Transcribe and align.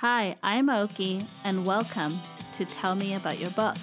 Hi, 0.00 0.36
I'm 0.42 0.68
Oki, 0.68 1.26
and 1.42 1.64
welcome 1.64 2.18
to 2.52 2.66
Tell 2.66 2.94
Me 2.94 3.14
About 3.14 3.38
Your 3.38 3.48
Book. 3.48 3.78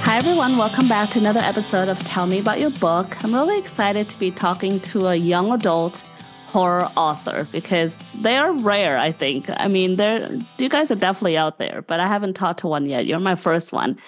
Hi, 0.00 0.16
everyone. 0.16 0.56
Welcome 0.56 0.88
back 0.88 1.10
to 1.10 1.18
another 1.18 1.40
episode 1.40 1.90
of 1.90 2.02
Tell 2.04 2.26
Me 2.26 2.38
About 2.38 2.58
Your 2.58 2.70
Book. 2.70 3.22
I'm 3.22 3.34
really 3.34 3.58
excited 3.58 4.08
to 4.08 4.18
be 4.18 4.30
talking 4.30 4.80
to 4.80 5.08
a 5.08 5.16
young 5.16 5.52
adult 5.52 6.02
horror 6.46 6.88
author 6.96 7.46
because 7.52 7.98
they 8.20 8.36
are 8.36 8.52
rare, 8.52 8.98
I 8.98 9.12
think. 9.12 9.50
I 9.56 9.68
mean, 9.68 9.96
they're, 9.96 10.30
you 10.58 10.68
guys 10.68 10.90
are 10.90 10.96
definitely 10.96 11.36
out 11.36 11.58
there, 11.58 11.82
but 11.82 12.00
I 12.00 12.06
haven't 12.06 12.34
talked 12.34 12.60
to 12.60 12.68
one 12.68 12.86
yet. 12.86 13.06
You're 13.06 13.20
my 13.20 13.34
first 13.34 13.72
one. 13.72 13.98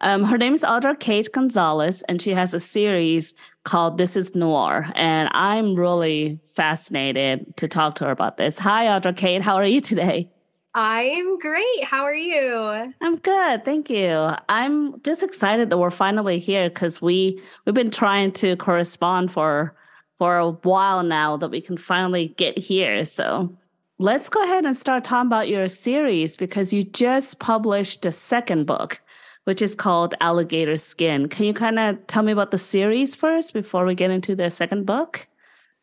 Um, 0.00 0.22
her 0.22 0.38
name 0.38 0.54
is 0.54 0.62
Audra 0.62 0.98
Kate 0.98 1.28
Gonzales, 1.32 2.02
and 2.02 2.22
she 2.22 2.30
has 2.30 2.54
a 2.54 2.60
series 2.60 3.34
called 3.64 3.98
This 3.98 4.16
is 4.16 4.36
Noir. 4.36 4.86
And 4.94 5.28
I'm 5.32 5.74
really 5.74 6.38
fascinated 6.44 7.56
to 7.56 7.66
talk 7.66 7.96
to 7.96 8.04
her 8.04 8.12
about 8.12 8.36
this. 8.36 8.58
Hi, 8.58 8.86
Audra 8.86 9.16
Kate. 9.16 9.42
How 9.42 9.56
are 9.56 9.66
you 9.66 9.80
today? 9.80 10.30
I'm 10.74 11.38
great. 11.38 11.82
How 11.82 12.04
are 12.04 12.14
you? 12.14 12.94
I'm 13.00 13.16
good, 13.16 13.64
thank 13.64 13.90
you. 13.90 14.30
I'm 14.48 15.02
just 15.02 15.24
excited 15.24 15.70
that 15.70 15.78
we're 15.78 15.90
finally 15.90 16.38
here 16.38 16.68
because 16.68 17.02
we 17.02 17.42
we've 17.64 17.74
been 17.74 17.90
trying 17.90 18.30
to 18.32 18.54
correspond 18.56 19.32
for 19.32 19.74
for 20.18 20.36
a 20.36 20.50
while 20.50 21.02
now 21.02 21.36
that 21.36 21.50
we 21.50 21.60
can 21.60 21.76
finally 21.76 22.34
get 22.36 22.58
here. 22.58 23.04
So 23.04 23.56
let's 23.98 24.28
go 24.28 24.42
ahead 24.42 24.64
and 24.64 24.76
start 24.76 25.04
talking 25.04 25.28
about 25.28 25.48
your 25.48 25.68
series 25.68 26.36
because 26.36 26.72
you 26.72 26.84
just 26.84 27.38
published 27.38 28.02
the 28.02 28.12
second 28.12 28.66
book, 28.66 29.00
which 29.44 29.62
is 29.62 29.74
called 29.74 30.14
Alligator 30.20 30.76
Skin. 30.76 31.28
Can 31.28 31.46
you 31.46 31.54
kind 31.54 31.78
of 31.78 32.04
tell 32.08 32.22
me 32.22 32.32
about 32.32 32.50
the 32.50 32.58
series 32.58 33.14
first 33.14 33.54
before 33.54 33.86
we 33.86 33.94
get 33.94 34.10
into 34.10 34.34
the 34.34 34.50
second 34.50 34.86
book? 34.86 35.26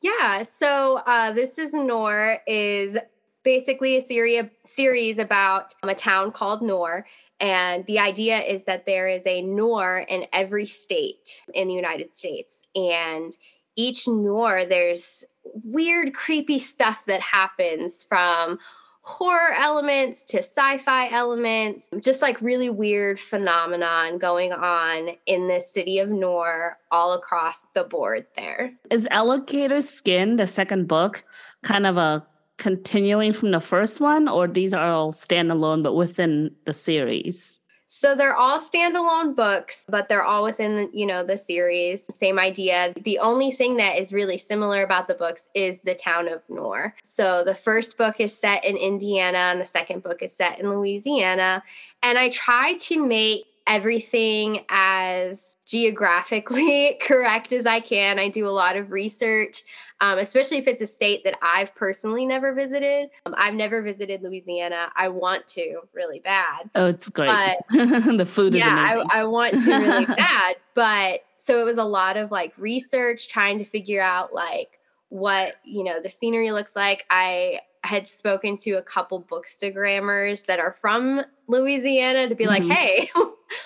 Yeah, 0.01 0.43
so 0.43 0.97
uh, 1.07 1.31
this 1.31 1.57
is 1.57 1.73
Noir 1.73 2.39
is 2.45 2.97
basically 3.43 3.97
a 3.97 4.05
series 4.05 4.45
series 4.65 5.19
about 5.19 5.73
um, 5.81 5.89
a 5.89 5.95
town 5.95 6.31
called 6.31 6.61
Noir. 6.61 7.05
And 7.39 7.85
the 7.85 7.99
idea 7.99 8.39
is 8.39 8.63
that 8.65 8.85
there 8.85 9.07
is 9.07 9.25
a 9.25 9.41
Noir 9.41 10.05
in 10.07 10.25
every 10.31 10.65
state 10.65 11.41
in 11.53 11.67
the 11.67 11.73
United 11.73 12.15
States. 12.15 12.61
And 12.75 13.35
each 13.75 14.07
noir, 14.07 14.65
there's 14.65 15.23
weird, 15.63 16.13
creepy 16.13 16.59
stuff 16.59 17.03
that 17.05 17.21
happens 17.21 18.03
from 18.03 18.59
horror 19.05 19.53
elements 19.53 20.23
to 20.23 20.39
sci-fi 20.39 21.07
elements 21.09 21.91
just 21.99 22.23
like 22.23 22.41
really 22.41 22.71
weird 22.71 23.19
phenomenon 23.19 24.17
going 24.17 24.51
on 24.51 25.09
in 25.27 25.47
the 25.47 25.61
city 25.61 25.99
of 25.99 26.09
Noir 26.09 26.79
all 26.91 27.13
across 27.13 27.65
the 27.75 27.83
board 27.83 28.25
there. 28.35 28.73
Is 28.89 29.07
alligator 29.11 29.81
skin 29.81 30.37
the 30.37 30.47
second 30.47 30.87
book 30.87 31.23
kind 31.61 31.85
of 31.85 31.97
a 31.97 32.25
continuing 32.57 33.31
from 33.31 33.51
the 33.51 33.59
first 33.59 34.01
one 34.01 34.27
or 34.27 34.47
these 34.47 34.73
are 34.73 34.89
all 34.89 35.11
standalone 35.11 35.83
but 35.83 35.93
within 35.93 36.55
the 36.65 36.73
series 36.73 37.61
so 37.95 38.13
they're 38.13 38.35
all 38.35 38.59
standalone 38.59 39.37
books, 39.37 39.85
but 39.87 40.09
they're 40.09 40.25
all 40.25 40.43
within, 40.43 40.89
you 40.91 41.05
know, 41.05 41.23
the 41.23 41.37
series. 41.37 42.05
Same 42.13 42.37
idea. 42.37 42.93
The 43.03 43.19
only 43.19 43.51
thing 43.51 43.77
that 43.77 43.97
is 43.97 44.11
really 44.11 44.37
similar 44.37 44.83
about 44.83 45.07
the 45.07 45.13
books 45.13 45.47
is 45.55 45.79
the 45.79 45.95
town 45.95 46.27
of 46.27 46.41
Noir. 46.49 46.93
So 47.03 47.45
the 47.45 47.55
first 47.55 47.97
book 47.97 48.19
is 48.19 48.37
set 48.37 48.65
in 48.65 48.75
Indiana 48.75 49.37
and 49.37 49.61
the 49.61 49.65
second 49.65 50.03
book 50.03 50.21
is 50.21 50.33
set 50.33 50.59
in 50.59 50.69
Louisiana. 50.69 51.63
And 52.03 52.17
I 52.17 52.27
try 52.31 52.75
to 52.79 53.05
make 53.05 53.45
everything 53.65 54.65
as 54.67 55.54
geographically 55.65 56.97
correct 57.01 57.51
as 57.51 57.65
I 57.65 57.79
can. 57.79 58.19
I 58.19 58.29
do 58.29 58.47
a 58.47 58.49
lot 58.49 58.75
of 58.75 58.91
research, 58.91 59.63
um, 60.01 60.19
especially 60.19 60.57
if 60.57 60.67
it's 60.67 60.81
a 60.81 60.87
state 60.87 61.23
that 61.23 61.37
I've 61.41 61.73
personally 61.75 62.25
never 62.25 62.53
visited. 62.53 63.09
Um, 63.25 63.35
I've 63.37 63.55
never 63.55 63.81
visited 63.81 64.21
Louisiana. 64.21 64.91
I 64.95 65.09
want 65.09 65.47
to 65.49 65.81
really 65.93 66.19
bad. 66.19 66.69
Oh, 66.75 66.85
it's 66.85 67.09
great. 67.09 67.27
But, 67.27 67.57
the 68.17 68.25
food 68.25 68.53
is 68.53 68.61
yeah, 68.61 69.03
I, 69.09 69.21
I 69.21 69.23
want 69.25 69.53
to 69.63 69.71
really 69.71 70.05
bad. 70.15 70.55
But 70.73 71.21
so 71.37 71.59
it 71.59 71.63
was 71.63 71.77
a 71.77 71.83
lot 71.83 72.17
of 72.17 72.31
like 72.31 72.53
research, 72.57 73.27
trying 73.27 73.59
to 73.59 73.65
figure 73.65 74.01
out 74.01 74.33
like 74.33 74.79
what 75.09 75.55
you 75.63 75.83
know 75.83 76.01
the 76.01 76.09
scenery 76.09 76.51
looks 76.51 76.75
like. 76.75 77.05
I 77.09 77.59
had 77.83 78.07
spoken 78.07 78.57
to 78.57 78.71
a 78.71 78.81
couple 78.81 79.21
bookstagrammers 79.21 80.45
that 80.47 80.59
are 80.59 80.73
from 80.73 81.23
Louisiana 81.47 82.27
to 82.27 82.35
be 82.35 82.45
mm-hmm. 82.45 82.67
like, 82.67 82.77
hey, 82.77 83.09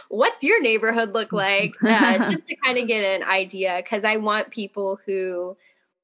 what's 0.09 0.43
your 0.43 0.61
neighborhood 0.61 1.13
look 1.13 1.31
like? 1.31 1.73
Uh, 1.81 2.17
just 2.31 2.47
to 2.47 2.55
kind 2.57 2.77
of 2.77 2.87
get 2.87 3.03
an 3.03 3.27
idea, 3.27 3.79
because 3.81 4.03
I 4.03 4.17
want 4.17 4.51
people 4.51 4.99
who 5.05 5.55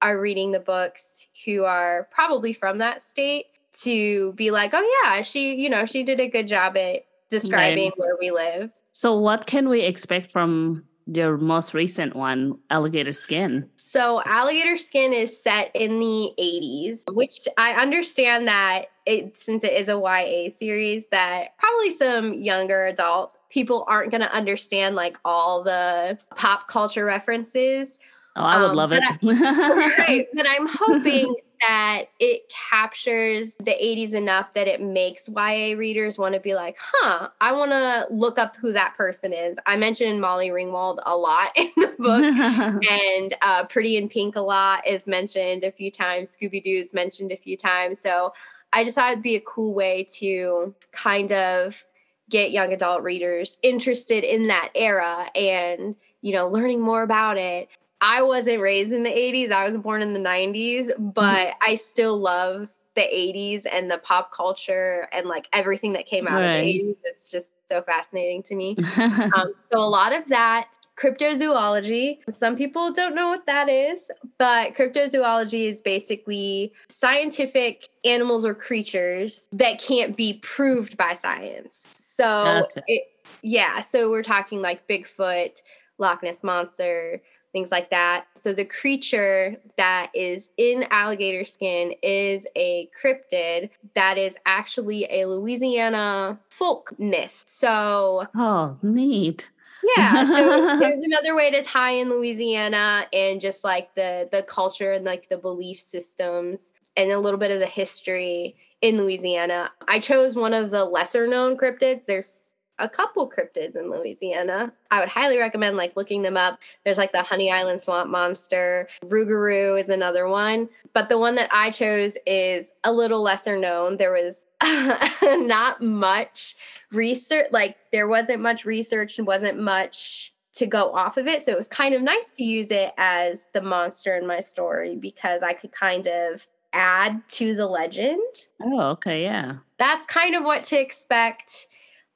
are 0.01 0.19
reading 0.19 0.51
the 0.51 0.59
books 0.59 1.27
who 1.45 1.63
are 1.63 2.07
probably 2.11 2.53
from 2.53 2.77
that 2.77 3.03
state 3.03 3.47
to 3.81 4.33
be 4.33 4.51
like, 4.51 4.71
oh, 4.73 5.01
yeah, 5.03 5.21
she, 5.21 5.55
you 5.55 5.69
know, 5.69 5.85
she 5.85 6.03
did 6.03 6.19
a 6.19 6.27
good 6.27 6.47
job 6.47 6.77
at 6.77 7.05
describing 7.29 7.85
right. 7.85 7.93
where 7.97 8.17
we 8.19 8.31
live. 8.31 8.71
So, 8.93 9.17
what 9.17 9.47
can 9.47 9.67
we 9.67 9.81
expect 9.81 10.31
from 10.31 10.85
your 11.07 11.37
most 11.37 11.73
recent 11.73 12.15
one, 12.15 12.57
Alligator 12.69 13.11
Skin? 13.11 13.69
So, 13.75 14.21
Alligator 14.25 14.77
Skin 14.77 15.11
is 15.11 15.41
set 15.41 15.71
in 15.75 15.99
the 15.99 16.31
80s, 16.39 17.03
which 17.13 17.47
I 17.57 17.73
understand 17.73 18.47
that 18.47 18.85
it, 19.05 19.37
since 19.37 19.63
it 19.63 19.73
is 19.73 19.89
a 19.89 19.99
YA 19.99 20.51
series, 20.51 21.09
that 21.09 21.57
probably 21.57 21.91
some 21.91 22.33
younger 22.33 22.85
adult 22.85 23.34
people 23.55 23.85
aren't 23.87 24.11
going 24.11 24.21
to 24.21 24.31
understand 24.33 24.97
like 24.97 25.17
all 25.23 25.63
the 25.63 26.19
pop 26.35 26.67
culture 26.67 27.05
references. 27.05 27.97
Oh, 28.35 28.41
I 28.41 28.61
would 28.61 28.71
um, 28.71 28.75
love 28.75 28.91
it. 28.91 29.01
I, 29.01 29.17
right. 29.97 30.27
But 30.33 30.45
I'm 30.45 30.67
hoping 30.69 31.33
that 31.61 32.07
it 32.19 32.51
captures 32.69 33.55
the 33.55 33.71
80s 33.71 34.11
enough 34.11 34.53
that 34.55 34.67
it 34.67 34.81
makes 34.81 35.29
YA 35.29 35.77
readers 35.77 36.17
want 36.17 36.33
to 36.33 36.41
be 36.41 36.53
like, 36.53 36.75
huh, 36.77 37.29
I 37.39 37.53
want 37.53 37.71
to 37.71 38.07
look 38.11 38.37
up 38.37 38.57
who 38.57 38.73
that 38.73 38.93
person 38.95 39.31
is. 39.31 39.57
I 39.65 39.77
mentioned 39.77 40.19
Molly 40.19 40.49
Ringwald 40.49 40.99
a 41.05 41.15
lot 41.15 41.51
in 41.55 41.71
the 41.77 41.95
book, 41.97 42.83
and 42.91 43.33
uh, 43.41 43.67
Pretty 43.67 43.95
in 43.95 44.09
Pink 44.09 44.35
a 44.35 44.41
lot 44.41 44.85
is 44.85 45.07
mentioned 45.07 45.63
a 45.63 45.71
few 45.71 45.91
times. 45.91 46.35
Scooby 46.35 46.61
Doo 46.61 46.75
is 46.75 46.93
mentioned 46.93 47.31
a 47.31 47.37
few 47.37 47.55
times. 47.55 48.01
So 48.01 48.33
I 48.73 48.83
just 48.83 48.95
thought 48.95 49.13
it'd 49.13 49.23
be 49.23 49.37
a 49.37 49.41
cool 49.41 49.73
way 49.73 50.05
to 50.19 50.75
kind 50.91 51.31
of 51.31 51.85
get 52.29 52.51
young 52.51 52.73
adult 52.73 53.03
readers 53.03 53.57
interested 53.61 54.23
in 54.23 54.47
that 54.47 54.69
era 54.75 55.29
and 55.35 55.95
you 56.21 56.33
know 56.33 56.47
learning 56.47 56.81
more 56.81 57.03
about 57.03 57.37
it 57.37 57.69
I 58.01 58.21
wasn't 58.21 58.61
raised 58.61 58.91
in 58.91 59.03
the 59.03 59.09
80s. 59.09 59.51
I 59.51 59.65
was 59.65 59.77
born 59.77 60.01
in 60.01 60.13
the 60.13 60.19
90s, 60.19 60.91
but 60.99 61.47
mm-hmm. 61.47 61.57
I 61.61 61.75
still 61.75 62.17
love 62.17 62.69
the 62.95 63.01
80s 63.01 63.65
and 63.71 63.89
the 63.89 63.97
pop 63.97 64.31
culture 64.31 65.07
and 65.11 65.27
like 65.27 65.47
everything 65.53 65.93
that 65.93 66.05
came 66.05 66.27
out 66.27 66.39
right. 66.39 66.57
of 66.57 66.65
the 66.65 66.71
80s. 66.71 66.95
It's 67.03 67.31
just 67.31 67.53
so 67.67 67.81
fascinating 67.81 68.43
to 68.43 68.55
me. 68.55 68.77
um, 68.97 69.51
so, 69.71 69.79
a 69.79 69.89
lot 69.89 70.13
of 70.13 70.27
that 70.27 70.77
cryptozoology. 70.97 72.19
Some 72.29 72.55
people 72.55 72.93
don't 72.93 73.15
know 73.15 73.27
what 73.27 73.45
that 73.47 73.67
is, 73.69 74.09
but 74.37 74.75
cryptozoology 74.75 75.69
is 75.69 75.81
basically 75.81 76.71
scientific 76.89 77.89
animals 78.05 78.45
or 78.45 78.53
creatures 78.53 79.49
that 79.51 79.79
can't 79.79 80.15
be 80.15 80.39
proved 80.41 80.95
by 80.95 81.13
science. 81.13 81.85
So, 82.15 82.23
gotcha. 82.23 82.83
it, 82.87 83.03
yeah, 83.41 83.81
so 83.81 84.09
we're 84.09 84.23
talking 84.23 84.61
like 84.61 84.87
Bigfoot, 84.87 85.61
Loch 85.97 86.23
Ness 86.23 86.43
Monster, 86.43 87.21
things 87.51 87.71
like 87.71 87.89
that. 87.89 88.27
So 88.37 88.53
the 88.53 88.63
creature 88.63 89.57
that 89.77 90.11
is 90.13 90.49
in 90.55 90.85
alligator 90.91 91.43
skin 91.43 91.93
is 92.01 92.47
a 92.55 92.89
cryptid 93.01 93.69
that 93.95 94.17
is 94.17 94.37
actually 94.45 95.03
a 95.09 95.25
Louisiana 95.25 96.39
folk 96.49 96.97
myth. 96.97 97.43
So 97.45 98.27
Oh, 98.33 98.77
neat. 98.81 99.51
Yeah, 99.97 100.23
so 100.23 100.77
there's 100.79 101.05
another 101.05 101.35
way 101.35 101.51
to 101.51 101.63
tie 101.63 101.91
in 101.91 102.09
Louisiana 102.09 103.07
and 103.11 103.41
just 103.41 103.65
like 103.65 103.93
the 103.95 104.29
the 104.31 104.43
culture 104.43 104.93
and 104.93 105.03
like 105.03 105.27
the 105.27 105.37
belief 105.37 105.81
systems 105.81 106.71
and 106.97 107.11
a 107.11 107.19
little 107.19 107.39
bit 107.39 107.51
of 107.51 107.59
the 107.59 107.65
history 107.65 108.55
in 108.81 108.97
Louisiana. 108.97 109.71
I 109.87 109.99
chose 109.99 110.35
one 110.35 110.53
of 110.53 110.71
the 110.71 110.85
lesser 110.85 111.27
known 111.27 111.57
cryptids. 111.57 112.05
There's 112.05 112.39
a 112.77 112.89
couple 112.89 113.29
cryptids 113.29 113.75
in 113.75 113.89
Louisiana. 113.89 114.73
I 114.91 114.99
would 114.99 115.09
highly 115.09 115.37
recommend 115.37 115.77
like 115.77 115.95
looking 115.95 116.21
them 116.21 116.37
up. 116.37 116.59
There's 116.83 116.97
like 116.97 117.11
the 117.11 117.23
Honey 117.23 117.51
Island 117.51 117.81
Swamp 117.81 118.09
Monster, 118.09 118.89
Rougarou 119.05 119.79
is 119.79 119.89
another 119.89 120.27
one, 120.27 120.69
but 120.93 121.09
the 121.09 121.17
one 121.17 121.35
that 121.35 121.49
I 121.53 121.71
chose 121.71 122.17
is 122.25 122.71
a 122.83 122.91
little 122.91 123.21
lesser 123.21 123.57
known. 123.57 123.97
There 123.97 124.11
was 124.11 124.45
not 125.23 125.81
much 125.81 126.55
research, 126.91 127.47
like 127.51 127.77
there 127.91 128.07
wasn't 128.07 128.41
much 128.41 128.65
research 128.65 129.17
and 129.17 129.27
wasn't 129.27 129.59
much 129.59 130.33
to 130.55 130.67
go 130.67 130.91
off 130.91 131.17
of 131.17 131.27
it. 131.27 131.43
So 131.43 131.51
it 131.51 131.57
was 131.57 131.67
kind 131.67 131.93
of 131.93 132.01
nice 132.01 132.31
to 132.31 132.43
use 132.43 132.71
it 132.71 132.93
as 132.97 133.47
the 133.53 133.61
monster 133.61 134.15
in 134.15 134.25
my 134.25 134.39
story 134.39 134.95
because 134.95 135.43
I 135.43 135.53
could 135.53 135.71
kind 135.71 136.07
of 136.07 136.47
add 136.75 137.27
to 137.29 137.55
the 137.55 137.65
legend. 137.65 138.21
Oh, 138.61 138.81
okay, 138.91 139.23
yeah. 139.23 139.55
That's 139.77 140.05
kind 140.05 140.35
of 140.35 140.43
what 140.43 140.63
to 140.65 140.79
expect 140.79 141.67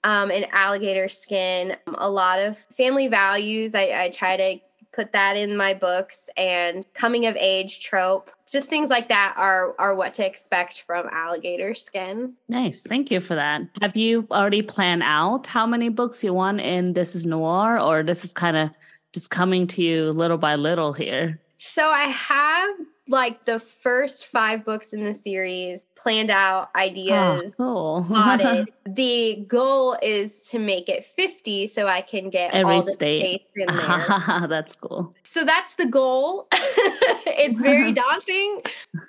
um, 0.03 0.29
in 0.31 0.45
alligator 0.51 1.09
skin. 1.09 1.75
A 1.95 2.09
lot 2.09 2.39
of 2.39 2.57
family 2.77 3.07
values. 3.07 3.73
I, 3.73 4.03
I 4.03 4.09
try 4.09 4.37
to 4.37 4.59
put 4.91 5.13
that 5.13 5.37
in 5.37 5.55
my 5.55 5.73
books 5.73 6.29
and 6.35 6.85
coming 6.93 7.25
of 7.25 7.35
age 7.37 7.79
trope 7.79 8.31
just 8.51 8.67
things 8.67 8.89
like 8.89 9.07
that 9.07 9.33
are 9.37 9.75
are 9.77 9.95
what 9.95 10.13
to 10.15 10.25
expect 10.25 10.81
from 10.81 11.07
alligator 11.11 11.75
skin 11.75 12.33
nice 12.47 12.81
thank 12.81 13.11
you 13.11 13.19
for 13.19 13.35
that 13.35 13.61
have 13.81 13.95
you 13.95 14.27
already 14.31 14.61
planned 14.61 15.03
out 15.03 15.45
how 15.45 15.65
many 15.65 15.89
books 15.89 16.23
you 16.23 16.33
want 16.33 16.59
in 16.59 16.93
this 16.93 17.15
is 17.15 17.25
noir 17.25 17.79
or 17.79 18.01
this 18.01 18.25
is 18.25 18.33
kind 18.33 18.57
of 18.57 18.71
just 19.13 19.29
coming 19.29 19.67
to 19.67 19.81
you 19.81 20.11
little 20.11 20.37
by 20.37 20.55
little 20.55 20.91
here 20.91 21.39
so 21.57 21.89
i 21.89 22.05
have 22.05 22.71
like 23.09 23.43
the 23.45 23.59
first 23.59 24.27
five 24.27 24.63
books 24.63 24.93
in 24.93 25.03
the 25.03 25.13
series 25.13 25.85
planned 25.95 26.29
out 26.29 26.69
oh, 26.75 26.79
ideas 26.79 27.55
oh, 27.59 28.05
cool. 28.05 28.05
plotted 28.07 28.71
the 28.85 29.43
goal 29.47 29.97
is 30.01 30.47
to 30.49 30.59
make 30.59 30.87
it 30.87 31.03
50 31.03 31.67
so 31.67 31.87
i 31.87 32.01
can 32.01 32.29
get 32.29 32.53
Every 32.53 32.75
all 32.75 32.83
the 32.83 32.93
state. 32.93 33.19
states 33.19 33.53
in 33.55 33.67
there 33.75 34.47
that's 34.47 34.75
cool 34.75 35.13
so 35.23 35.43
that's 35.43 35.73
the 35.75 35.87
goal 35.87 36.47
it's 36.53 37.59
very 37.59 37.91
daunting 37.93 38.61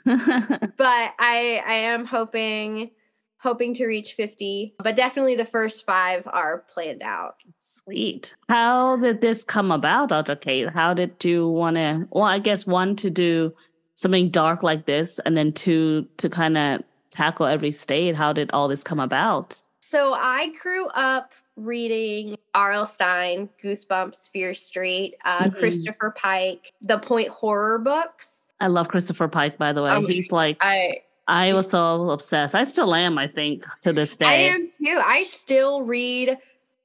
but 0.05 1.15
i 1.19 1.63
i 1.67 1.75
am 1.75 2.07
hoping 2.07 2.91
hoping 3.39 3.73
to 3.75 3.87
reach 3.87 4.13
50 4.15 4.75
but 4.79 4.97
definitely 4.97 5.35
the 5.35 5.45
first 5.45 5.87
five 5.87 6.27
are 6.27 6.65
planned 6.73 7.03
out 7.03 7.37
sweet 7.59 8.35
how 8.49 8.97
did 8.97 9.21
this 9.21 9.45
come 9.45 9.71
about 9.71 10.11
Audra 10.11 10.39
Kate 10.39 10.69
how 10.69 10.95
did 10.95 11.23
you 11.25 11.49
want 11.49 11.77
to 11.77 12.07
well 12.11 12.25
i 12.25 12.39
guess 12.39 12.67
one 12.67 12.97
to 12.97 13.09
do 13.09 13.55
something 14.01 14.31
dark 14.31 14.63
like 14.63 14.87
this 14.87 15.19
and 15.21 15.37
then 15.37 15.53
two 15.53 16.07
to 16.17 16.29
kind 16.29 16.57
of 16.57 16.83
tackle 17.11 17.47
every 17.47 17.71
state 17.71 18.17
how 18.17 18.33
did 18.33 18.51
all 18.53 18.69
this 18.69 18.83
come 18.83 19.01
about 19.01 19.57
so 19.81 20.15
i 20.15 20.53
grew 20.61 20.89
up 20.89 21.33
reading 21.57 22.37
R.L. 22.55 22.87
Stine, 22.87 23.49
Goosebumps, 23.63 24.31
Fear 24.31 24.55
Street, 24.55 25.15
uh, 25.25 25.45
mm-hmm. 25.45 25.59
Christopher 25.59 26.15
Pike, 26.17 26.73
the 26.83 26.99
Point 26.99 27.29
horror 27.29 27.79
books. 27.79 28.47
I 28.61 28.67
love 28.67 28.89
Christopher 28.89 29.29
Pike, 29.29 29.59
by 29.59 29.73
the 29.73 29.83
way. 29.83 29.91
Um, 29.91 30.07
He's 30.07 30.33
like, 30.33 30.59
I, 30.61 30.99
I 31.29 31.55
was 31.55 31.71
so 31.71 32.11
obsessed. 32.11 32.55
I 32.55 32.65
still 32.65 32.95
am, 32.95 33.19
I 33.19 33.29
think, 33.29 33.65
to 33.83 33.93
this 33.93 34.17
day. 34.17 34.27
I 34.27 34.55
am 34.55 34.69
too. 34.69 35.01
I 35.05 35.23
still 35.23 35.83
read 35.85 36.37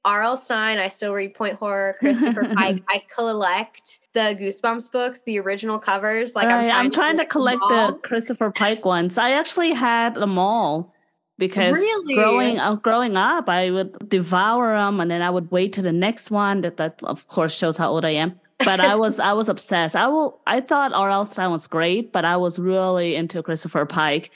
R.L. 0.06 0.36
Stine. 0.36 0.78
I 0.78 0.88
still 0.88 1.12
read 1.12 1.34
Point 1.34 1.56
Horror, 1.56 1.96
Christopher 1.98 2.48
Pike. 2.56 2.82
I 2.88 3.02
collect 3.14 4.00
the 4.14 4.36
Goosebumps 4.40 4.90
books, 4.90 5.22
the 5.26 5.38
original 5.40 5.78
covers. 5.78 6.34
Like 6.34 6.46
right, 6.46 6.60
I'm 6.60 6.64
trying, 6.64 6.76
I'm 6.76 6.90
to, 6.90 6.94
trying 6.94 7.16
to 7.18 7.26
collect 7.26 7.60
the 7.68 7.98
Christopher 8.02 8.50
Pike 8.52 8.84
ones. 8.84 9.18
I 9.18 9.32
actually 9.32 9.72
had 9.72 10.14
them 10.14 10.38
all 10.38 10.94
because 11.38 11.74
really? 11.74 12.14
growing 12.14 12.58
uh, 12.60 12.76
growing 12.76 13.16
up, 13.16 13.48
I 13.48 13.70
would 13.70 14.08
devour 14.08 14.76
them, 14.76 15.00
and 15.00 15.10
then 15.10 15.22
I 15.22 15.28
would 15.28 15.50
wait 15.50 15.72
to 15.74 15.82
the 15.82 15.92
next 15.92 16.30
one. 16.30 16.60
That 16.60 16.76
that 16.76 17.02
of 17.02 17.26
course 17.26 17.54
shows 17.54 17.76
how 17.76 17.90
old 17.90 18.04
I 18.04 18.10
am. 18.10 18.40
But 18.64 18.80
I 18.80 18.94
was 18.94 19.20
I 19.20 19.32
was 19.32 19.48
obsessed. 19.48 19.96
I 19.96 20.06
will 20.06 20.40
I 20.46 20.60
thought 20.60 20.92
R.L. 20.92 21.24
Stine 21.24 21.50
was 21.50 21.66
great, 21.66 22.12
but 22.12 22.24
I 22.24 22.36
was 22.36 22.58
really 22.58 23.16
into 23.16 23.42
Christopher 23.42 23.84
Pike. 23.84 24.30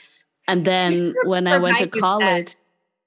And 0.47 0.65
then 0.65 1.13
when 1.23 1.47
I 1.47 1.57
went 1.57 1.77
Pike 1.77 1.91
to 1.91 1.99
college, 1.99 2.55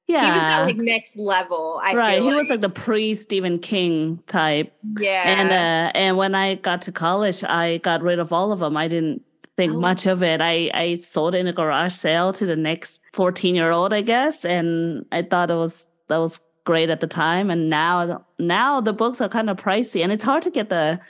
yeah. 0.07 0.25
He 0.25 0.31
was 0.31 0.53
at 0.53 0.63
like 0.65 0.77
next 0.77 1.17
level. 1.17 1.81
I 1.83 1.95
right. 1.95 2.23
he 2.23 2.29
like. 2.29 2.37
was 2.37 2.51
like 2.51 2.61
the 2.61 2.69
pre 2.69 3.15
Stephen 3.15 3.59
King 3.59 4.23
type. 4.27 4.73
Yeah. 4.99 5.23
And 5.27 5.51
uh, 5.51 5.93
and 5.95 6.17
when 6.17 6.35
I 6.35 6.57
got 6.57 6.83
to 6.83 6.93
college, 6.93 7.43
I 7.45 7.79
got 7.79 8.03
rid 8.03 8.19
of 8.19 8.33
all 8.33 8.53
of 8.53 8.59
them. 8.61 8.77
I 8.77 8.89
didn't 8.89 9.23
think 9.57 9.73
oh. 9.73 9.81
much 9.81 10.07
of 10.07 10.23
it. 10.23 10.41
I 10.41 10.71
I 10.75 10.97
sold 10.97 11.35
it 11.35 11.39
in 11.39 11.47
a 11.47 11.53
garage 11.53 11.95
sale 11.95 12.33
to 12.35 12.47
the 12.47 12.57
next 12.57 13.01
14 13.15 13.55
year 13.55 13.71
old, 13.71 13.93
I 13.93 14.03
guess, 14.03 14.45
and 14.45 15.07
I 15.11 15.23
thought 15.23 15.51
it 15.51 15.55
was 15.55 15.87
that 16.09 16.19
was 16.19 16.41
great 16.65 16.91
at 16.91 17.01
the 17.01 17.07
time. 17.07 17.51
And 17.51 17.71
now 17.71 18.25
now 18.39 18.81
the 18.81 18.93
books 18.93 19.21
are 19.21 19.29
kind 19.29 19.49
of 19.49 19.57
pricey, 19.57 20.03
and 20.03 20.13
it's 20.13 20.25
hard 20.25 20.43
to 20.43 20.51
get 20.51 20.69
the 20.69 21.01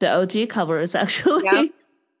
the 0.00 0.12
OG 0.12 0.50
covers 0.50 0.94
actually. 0.94 1.44
Yep. 1.44 1.70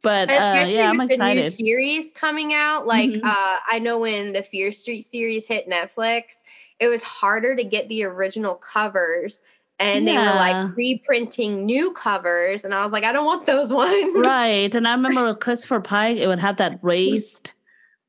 But 0.02 0.30
uh, 0.30 0.64
yeah, 0.66 0.90
I'm 0.90 1.00
excited. 1.00 1.44
The 1.44 1.48
new 1.48 1.50
series 1.50 2.12
coming 2.12 2.52
out, 2.52 2.86
like 2.86 3.10
mm-hmm. 3.10 3.24
uh, 3.24 3.58
I 3.70 3.78
know 3.78 3.98
when 3.98 4.32
the 4.32 4.42
Fear 4.42 4.72
Street 4.72 5.02
series 5.02 5.46
hit 5.46 5.68
Netflix, 5.68 6.42
it 6.80 6.88
was 6.88 7.02
harder 7.04 7.54
to 7.54 7.62
get 7.62 7.88
the 7.88 8.04
original 8.04 8.56
covers 8.56 9.40
and 9.78 10.04
yeah. 10.04 10.14
they 10.14 10.18
were 10.20 10.34
like 10.34 10.76
reprinting 10.76 11.64
new 11.64 11.92
covers 11.92 12.64
and 12.64 12.74
i 12.74 12.82
was 12.84 12.92
like 12.92 13.04
i 13.04 13.12
don't 13.12 13.24
want 13.24 13.46
those 13.46 13.72
ones 13.72 14.14
right 14.24 14.74
and 14.74 14.86
i 14.86 14.92
remember 14.92 15.26
with 15.26 15.40
christopher 15.40 15.80
pike 15.80 16.16
it 16.16 16.26
would 16.26 16.38
have 16.38 16.56
that 16.56 16.78
raised 16.82 17.52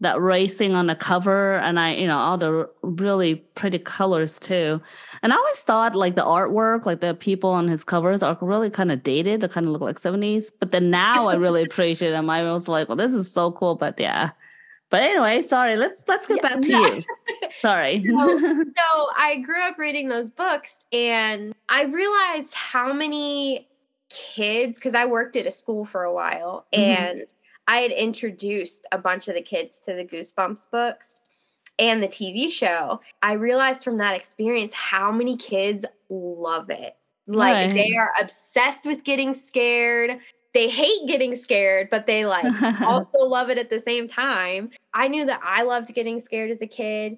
that 0.04 0.22
racing 0.22 0.76
on 0.76 0.88
the 0.88 0.96
cover 0.96 1.58
and 1.58 1.80
I, 1.80 1.96
you 1.96 2.08
know, 2.08 2.18
all 2.18 2.38
the 2.38 2.70
really 2.82 3.36
pretty 3.36 3.80
colors 3.80 4.40
too. 4.40 4.82
And 5.22 5.34
I 5.34 5.36
always 5.36 5.62
thought 5.62 5.96
like 5.96 6.16
the 6.16 6.24
artwork, 6.24 6.86
like 6.86 7.02
the 7.02 7.14
people 7.14 7.50
on 7.50 7.68
his 7.68 7.84
covers 7.84 8.24
are 8.24 8.38
really 8.42 8.70
kind 8.70 8.92
of 8.92 9.04
dated. 9.04 9.42
They 9.42 9.48
kind 9.48 9.66
of 9.66 9.72
look 9.72 9.82
like 9.82 10.00
70s. 10.00 10.52
But 10.60 10.72
then 10.72 10.90
now 10.90 11.28
I 11.28 11.36
really 11.36 11.64
appreciate 11.70 12.12
them. 12.12 12.30
I 12.30 12.44
was 12.44 12.68
like, 12.68 12.88
well, 12.88 12.96
this 12.96 13.14
is 13.14 13.32
so 13.32 13.52
cool. 13.52 13.76
But 13.76 14.00
yeah. 14.00 14.32
But 14.90 15.02
anyway, 15.02 15.42
sorry, 15.42 15.76
let's 15.76 16.04
let's 16.08 16.28
get 16.28 16.38
yeah, 16.38 16.50
back 16.50 16.62
to 16.62 16.68
you. 16.68 17.04
Sorry. 17.62 18.04
so, 18.06 18.38
so 18.38 19.08
I 19.18 19.42
grew 19.44 19.60
up 19.64 19.80
reading 19.80 20.08
those 20.08 20.30
books 20.30 20.76
and 20.92 21.56
I 21.68 21.86
realized 21.86 22.54
how 22.54 22.94
many 22.94 23.68
kids, 24.12 24.76
because 24.76 24.94
I 24.94 25.06
worked 25.06 25.36
at 25.36 25.48
a 25.48 25.52
school 25.52 25.84
for 25.84 26.04
a 26.04 26.14
while, 26.14 26.68
mm-hmm. 26.72 27.04
and 27.04 27.34
I 27.68 27.78
had 27.78 27.92
introduced 27.92 28.86
a 28.92 28.98
bunch 28.98 29.28
of 29.28 29.36
the 29.36 29.42
kids 29.42 29.78
to 29.86 29.94
the 29.94 30.06
Goosebumps 30.06 30.70
books 30.70 31.14
and 31.80 32.04
the 32.04 32.08
TV 32.08 32.50
show. 32.50 33.02
I 33.22 33.34
realized 33.34 33.84
from 33.84 33.98
that 33.98 34.16
experience 34.16 34.74
how 34.74 35.12
many 35.12 35.38
kids 35.38 35.86
love 36.10 36.70
it. 36.70 36.96
Like 37.26 37.54
right. 37.54 37.74
they 37.74 37.96
are 37.96 38.12
obsessed 38.20 38.86
with 38.86 39.04
getting 39.04 39.34
scared. 39.34 40.20
They 40.54 40.70
hate 40.70 41.08
getting 41.08 41.36
scared, 41.36 41.90
but 41.90 42.06
they 42.06 42.26
like 42.26 42.46
also 42.82 43.20
love 43.20 43.50
it 43.50 43.58
at 43.58 43.70
the 43.70 43.80
same 43.80 44.08
time. 44.08 44.70
I 44.94 45.08
knew 45.08 45.26
that 45.26 45.40
I 45.44 45.64
loved 45.64 45.94
getting 45.94 46.20
scared 46.20 46.52
as 46.52 46.62
a 46.62 46.68
kid 46.68 47.18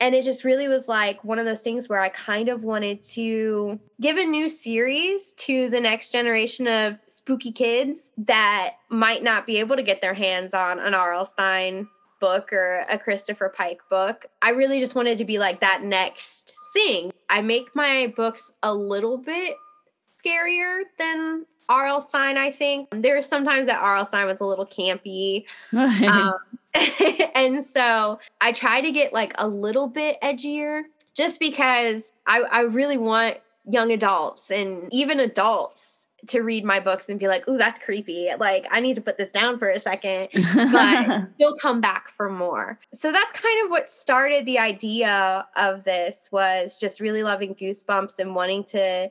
and 0.00 0.14
it 0.14 0.24
just 0.24 0.44
really 0.44 0.66
was 0.66 0.88
like 0.88 1.22
one 1.22 1.38
of 1.38 1.44
those 1.44 1.60
things 1.60 1.88
where 1.88 2.00
I 2.00 2.08
kind 2.08 2.48
of 2.48 2.64
wanted 2.64 3.04
to 3.04 3.78
give 4.00 4.16
a 4.16 4.24
new 4.24 4.48
series 4.48 5.34
to 5.34 5.68
the 5.68 5.80
next 5.80 6.10
generation 6.10 6.66
of 6.66 6.96
spooky 7.06 7.52
kids 7.52 8.10
that 8.18 8.76
might 8.88 9.22
not 9.22 9.46
be 9.46 9.58
able 9.58 9.76
to 9.76 9.82
get 9.82 10.00
their 10.00 10.14
hands 10.14 10.54
on 10.54 10.78
an 10.78 10.94
R.L. 10.94 11.26
Stine 11.26 11.86
book 12.18 12.52
or 12.52 12.86
a 12.88 12.98
Christopher 12.98 13.52
Pike 13.54 13.82
book. 13.90 14.26
I 14.40 14.50
really 14.50 14.80
just 14.80 14.94
wanted 14.94 15.18
to 15.18 15.24
be 15.24 15.38
like 15.38 15.60
that 15.60 15.82
next 15.82 16.54
thing. 16.72 17.12
I 17.28 17.42
make 17.42 17.74
my 17.74 18.12
books 18.16 18.50
a 18.62 18.74
little 18.74 19.18
bit 19.18 19.54
scarier 20.24 20.82
than 20.98 21.44
R.L. 21.68 22.00
Stine, 22.00 22.38
I 22.38 22.50
think. 22.50 22.88
There 22.90 23.18
are 23.18 23.22
sometimes 23.22 23.66
that 23.66 23.82
R.L. 23.82 24.06
Stine 24.06 24.26
was 24.26 24.40
a 24.40 24.44
little 24.44 24.66
campy. 24.66 25.44
um, 25.72 26.34
and 27.34 27.64
so 27.64 28.18
I 28.40 28.52
try 28.52 28.80
to 28.80 28.92
get 28.92 29.12
like 29.12 29.32
a 29.38 29.48
little 29.48 29.86
bit 29.86 30.18
edgier 30.22 30.82
just 31.14 31.40
because 31.40 32.12
I, 32.26 32.40
I 32.42 32.60
really 32.62 32.96
want 32.98 33.38
young 33.66 33.92
adults 33.92 34.50
and 34.50 34.88
even 34.92 35.20
adults 35.20 35.90
to 36.26 36.40
read 36.40 36.64
my 36.64 36.80
books 36.80 37.08
and 37.08 37.18
be 37.18 37.28
like, 37.28 37.48
"Ooh, 37.48 37.56
that's 37.56 37.78
creepy. 37.78 38.28
Like, 38.38 38.66
I 38.70 38.80
need 38.80 38.94
to 38.96 39.00
put 39.00 39.16
this 39.16 39.32
down 39.32 39.58
for 39.58 39.70
a 39.70 39.80
second. 39.80 40.28
But 40.54 41.28
they'll 41.38 41.56
come 41.56 41.80
back 41.80 42.10
for 42.10 42.28
more. 42.30 42.78
So 42.94 43.10
that's 43.10 43.32
kind 43.32 43.64
of 43.64 43.70
what 43.70 43.90
started 43.90 44.44
the 44.46 44.58
idea 44.58 45.46
of 45.56 45.84
this 45.84 46.28
was 46.30 46.78
just 46.78 47.00
really 47.00 47.22
loving 47.22 47.54
Goosebumps 47.54 48.18
and 48.18 48.34
wanting 48.34 48.64
to 48.64 49.10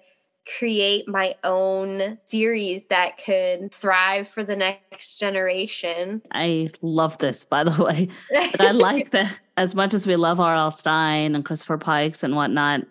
create 0.58 1.08
my 1.08 1.36
own 1.44 2.18
series 2.26 2.86
that 2.88 3.18
could 3.24 3.72
thrive 3.74 4.28
for 4.28 4.44
the 4.44 4.56
next 4.56 5.18
generation. 5.18 6.22
I 6.32 6.70
love 6.82 7.18
this, 7.20 7.46
by 7.46 7.64
the 7.64 7.84
way. 7.84 8.10
But 8.32 8.62
I 8.62 8.72
like 8.72 9.10
that 9.12 9.36
as 9.58 9.76
much 9.76 9.94
as 9.94 10.08
we 10.08 10.16
love 10.16 10.40
R.L. 10.40 10.72
Stine 10.72 11.36
and 11.36 11.46
Christopher 11.46 11.78
Pikes 11.78 12.24
and 12.24 12.36
whatnot, 12.36 12.82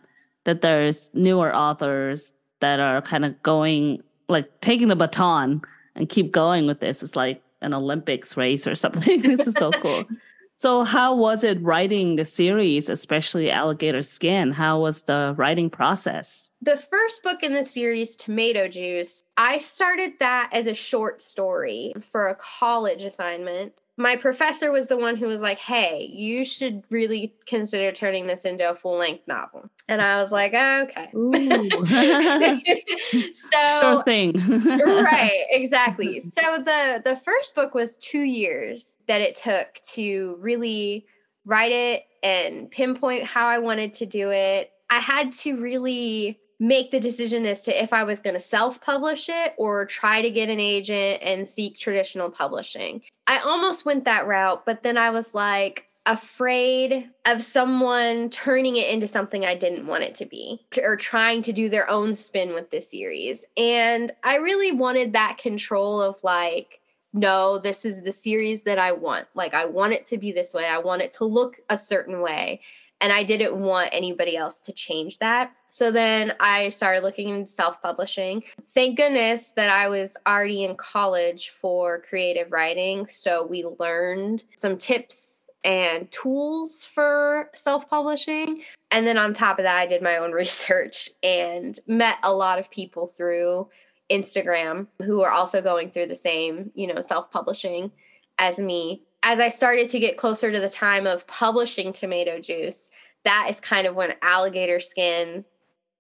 that 0.45 0.61
there's 0.61 1.11
newer 1.15 1.55
authors 1.55 2.35
that 2.61 2.81
are 2.81 3.01
kind 3.03 3.25
of 3.25 3.41
going, 3.43 4.03
like 4.29 4.61
taking 4.61 4.89
the 4.89 4.97
baton 4.97 5.63
and 5.95 6.09
keep 6.09 6.33
going 6.33 6.67
with 6.67 6.81
this. 6.81 7.03
It's 7.03 7.17
like 7.17 7.43
an 7.61 7.75
Olympics 7.75 8.37
race 8.37 8.67
or 8.67 8.75
something. 8.75 9.23
this 9.23 9.47
is 9.47 9.55
so 9.55 9.71
cool. 9.73 10.05
So, 10.61 10.83
how 10.83 11.15
was 11.15 11.45
it 11.45 11.63
writing 11.63 12.17
the 12.17 12.25
series, 12.25 12.89
especially 12.89 13.49
Alligator 13.49 14.03
Skin? 14.03 14.51
How 14.51 14.81
was 14.81 15.05
the 15.05 15.33
writing 15.39 15.71
process? 15.71 16.51
The 16.63 16.77
first 16.77 17.23
book 17.23 17.45
in 17.45 17.53
the 17.53 17.63
series, 17.63 18.17
Tomato 18.17 18.67
Juice, 18.67 19.23
I 19.37 19.59
started 19.59 20.15
that 20.19 20.51
as 20.53 20.67
a 20.67 20.75
short 20.75 21.23
story 21.23 21.93
for 22.03 22.27
a 22.27 22.35
college 22.35 23.05
assignment. 23.05 23.73
My 23.97 24.17
professor 24.17 24.73
was 24.73 24.89
the 24.89 24.97
one 24.97 25.15
who 25.15 25.29
was 25.29 25.41
like, 25.41 25.59
hey, 25.59 26.11
you 26.13 26.45
should 26.45 26.83
really 26.91 27.37
consider 27.47 27.93
turning 27.93 28.27
this 28.27 28.45
into 28.45 28.69
a 28.69 28.75
full 28.75 28.99
length 28.99 29.29
novel. 29.29 29.71
And 29.89 30.03
I 30.03 30.23
was 30.23 30.31
like, 30.31 30.53
okay. 30.53 31.09
so 33.35 33.81
sure 33.81 34.03
thing. 34.03 34.35
right, 34.37 35.47
exactly. 35.51 36.21
So 36.21 36.63
the 36.63 37.01
the 37.05 37.17
first 37.17 37.55
book 37.55 37.75
was 37.75 37.97
two 37.97 38.21
years 38.21 38.99
that 39.09 39.23
it 39.23 39.37
took 39.37 39.81
to 39.95 40.37
really 40.41 41.07
write 41.47 41.73
it 41.73 42.05
and 42.23 42.71
pinpoint 42.71 43.25
how 43.25 43.47
I 43.47 43.59
wanted 43.59 43.95
to 43.95 44.07
do 44.07 44.31
it. 44.31 44.71
I 44.91 44.99
had 44.99 45.33
to 45.33 45.57
really 45.57 46.39
make 46.61 46.91
the 46.91 47.01
decision 47.01 47.47
as 47.47 47.63
to 47.63 47.83
if 47.83 47.93
I 47.93 48.05
was 48.05 48.21
going 48.21 48.35
to 48.35 48.41
self 48.41 48.81
publish 48.81 49.29
it 49.29 49.55
or 49.57 49.87
try 49.87 50.23
to 50.23 50.31
get 50.31 50.49
an 50.49 50.61
agent 50.61 51.23
and 51.23 51.49
seek 51.49 51.79
traditional 51.79 52.31
publishing. 52.31 53.03
I 53.27 53.39
almost 53.39 53.85
went 53.85 54.05
that 54.05 54.27
route, 54.27 54.65
but 54.67 54.83
then 54.83 54.99
I 54.99 55.11
was 55.11 55.35
like, 55.35 55.88
afraid 56.09 57.11
of 57.27 57.43
someone 57.43 58.31
turning 58.31 58.77
it 58.77 58.89
into 58.89 59.07
something 59.07 59.45
I 59.45 59.55
didn't 59.55 59.87
want 59.87 60.05
it 60.05 60.15
to 60.17 60.27
be 60.27 60.67
or 60.83 60.97
trying 60.97 61.43
to 61.43 61.53
do 61.53 61.69
their 61.69 61.89
own 61.89 62.15
spin 62.15 62.55
with 62.55 62.71
the 62.71 62.81
series. 62.81 63.45
And 63.59 64.11
I 64.25 64.37
really 64.37 64.73
wanted 64.73 65.13
that 65.13 65.37
control 65.37 66.01
of 66.01 66.25
like, 66.25 66.81
no, 67.13 67.59
this 67.59 67.85
is 67.85 68.03
the 68.03 68.13
series 68.13 68.63
that 68.63 68.79
I 68.79 68.93
want. 68.93 69.27
Like, 69.35 69.53
I 69.53 69.67
want 69.67 69.93
it 69.93 70.07
to 70.07 70.17
be 70.17 70.33
this 70.33 70.55
way, 70.55 70.65
I 70.65 70.79
want 70.79 71.03
it 71.03 71.13
to 71.15 71.27
look 71.27 71.61
a 71.69 71.77
certain 71.77 72.23
way. 72.23 72.63
And 73.01 73.13
I 73.13 73.23
didn't 73.23 73.57
want 73.61 73.91
anybody 73.93 74.37
else 74.37 74.59
to 74.61 74.73
change 74.73 75.19
that. 75.19 75.53
So 75.69 75.93
then 75.93 76.33
I 76.41 76.71
started 76.71 77.05
looking 77.05 77.29
into 77.29 77.47
self 77.51 77.81
publishing. 77.81 78.43
Thank 78.71 78.97
goodness 78.97 79.53
that 79.53 79.69
I 79.69 79.89
was 79.89 80.17
already 80.27 80.65
in 80.65 80.75
college 80.75 81.51
for 81.51 82.01
creative 82.01 82.51
writing. 82.51 83.07
So 83.07 83.47
we 83.47 83.65
learned 83.79 84.43
some 84.57 84.79
tips 84.79 85.28
and 85.65 86.11
tools 86.11 86.85
for 86.85 87.51
self 87.55 87.89
publishing. 87.89 88.63
And 88.91 89.07
then 89.07 89.19
on 89.19 89.35
top 89.35 89.59
of 89.59 89.65
that, 89.65 89.77
I 89.77 89.87
did 89.87 90.03
my 90.03 90.19
own 90.19 90.33
research 90.43 91.11
and 91.23 91.79
met 91.87 92.17
a 92.23 92.33
lot 92.33 92.59
of 92.59 92.71
people 92.71 93.07
through 93.07 93.69
Instagram 94.11 94.87
who 95.03 95.23
are 95.23 95.31
also 95.31 95.61
going 95.61 95.91
through 95.91 96.07
the 96.07 96.15
same, 96.15 96.71
you 96.75 96.87
know, 96.87 97.01
self 97.01 97.31
publishing 97.31 97.91
as 98.39 98.59
me. 98.59 99.03
As 99.23 99.41
I 99.41 99.49
started 99.49 99.91
to 99.91 99.99
get 99.99 100.17
closer 100.17 100.51
to 100.51 100.61
the 100.61 100.69
time 100.69 101.07
of 101.07 101.27
publishing 101.27 101.93
tomato 101.93 102.41
juice, 102.41 102.89
that 103.25 103.49
is 103.51 103.61
kind 103.61 103.87
of 103.87 103.97
when 103.97 104.15
alligator 104.23 104.81
skin 104.81 105.45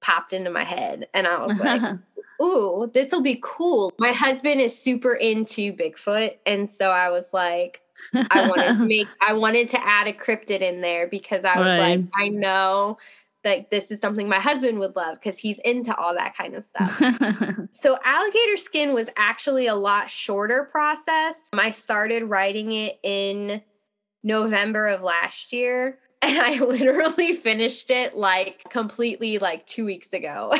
popped 0.00 0.32
into 0.32 0.50
my 0.50 0.64
head. 0.64 1.08
And 1.12 1.26
I 1.26 1.44
was 1.44 1.58
like, 1.58 1.98
ooh, 2.42 2.90
this 2.92 3.10
will 3.10 3.22
be 3.22 3.40
cool. 3.42 3.92
My 3.98 4.12
husband 4.12 4.60
is 4.60 4.78
super 4.78 5.14
into 5.14 5.72
Bigfoot. 5.72 6.36
And 6.46 6.70
so 6.70 6.90
I 6.90 7.10
was 7.10 7.32
like, 7.32 7.82
I 8.14 8.48
wanted 8.48 8.76
to 8.76 8.84
make 8.86 9.08
I 9.20 9.32
wanted 9.32 9.68
to 9.70 9.86
add 9.86 10.06
a 10.06 10.12
cryptid 10.12 10.60
in 10.60 10.80
there 10.80 11.08
because 11.08 11.44
I 11.44 11.58
was 11.58 11.66
right. 11.66 11.78
like, 11.78 12.00
I 12.16 12.28
know 12.28 12.98
that 13.44 13.70
this 13.70 13.90
is 13.90 14.00
something 14.00 14.28
my 14.28 14.38
husband 14.38 14.78
would 14.80 14.96
love 14.96 15.14
because 15.14 15.38
he's 15.38 15.58
into 15.60 15.94
all 15.96 16.14
that 16.14 16.36
kind 16.36 16.54
of 16.54 16.64
stuff. 16.64 16.96
so 17.72 17.98
alligator 18.04 18.56
skin 18.56 18.92
was 18.92 19.08
actually 19.16 19.66
a 19.68 19.74
lot 19.74 20.10
shorter 20.10 20.68
process. 20.70 21.48
I 21.52 21.70
started 21.70 22.24
writing 22.24 22.72
it 22.72 22.98
in 23.02 23.62
November 24.22 24.88
of 24.88 25.02
last 25.02 25.52
year 25.52 25.98
and 26.22 26.38
I 26.38 26.58
literally 26.58 27.34
finished 27.34 27.90
it 27.90 28.16
like 28.16 28.64
completely 28.70 29.38
like 29.38 29.66
2 29.66 29.84
weeks 29.84 30.12
ago. 30.12 30.52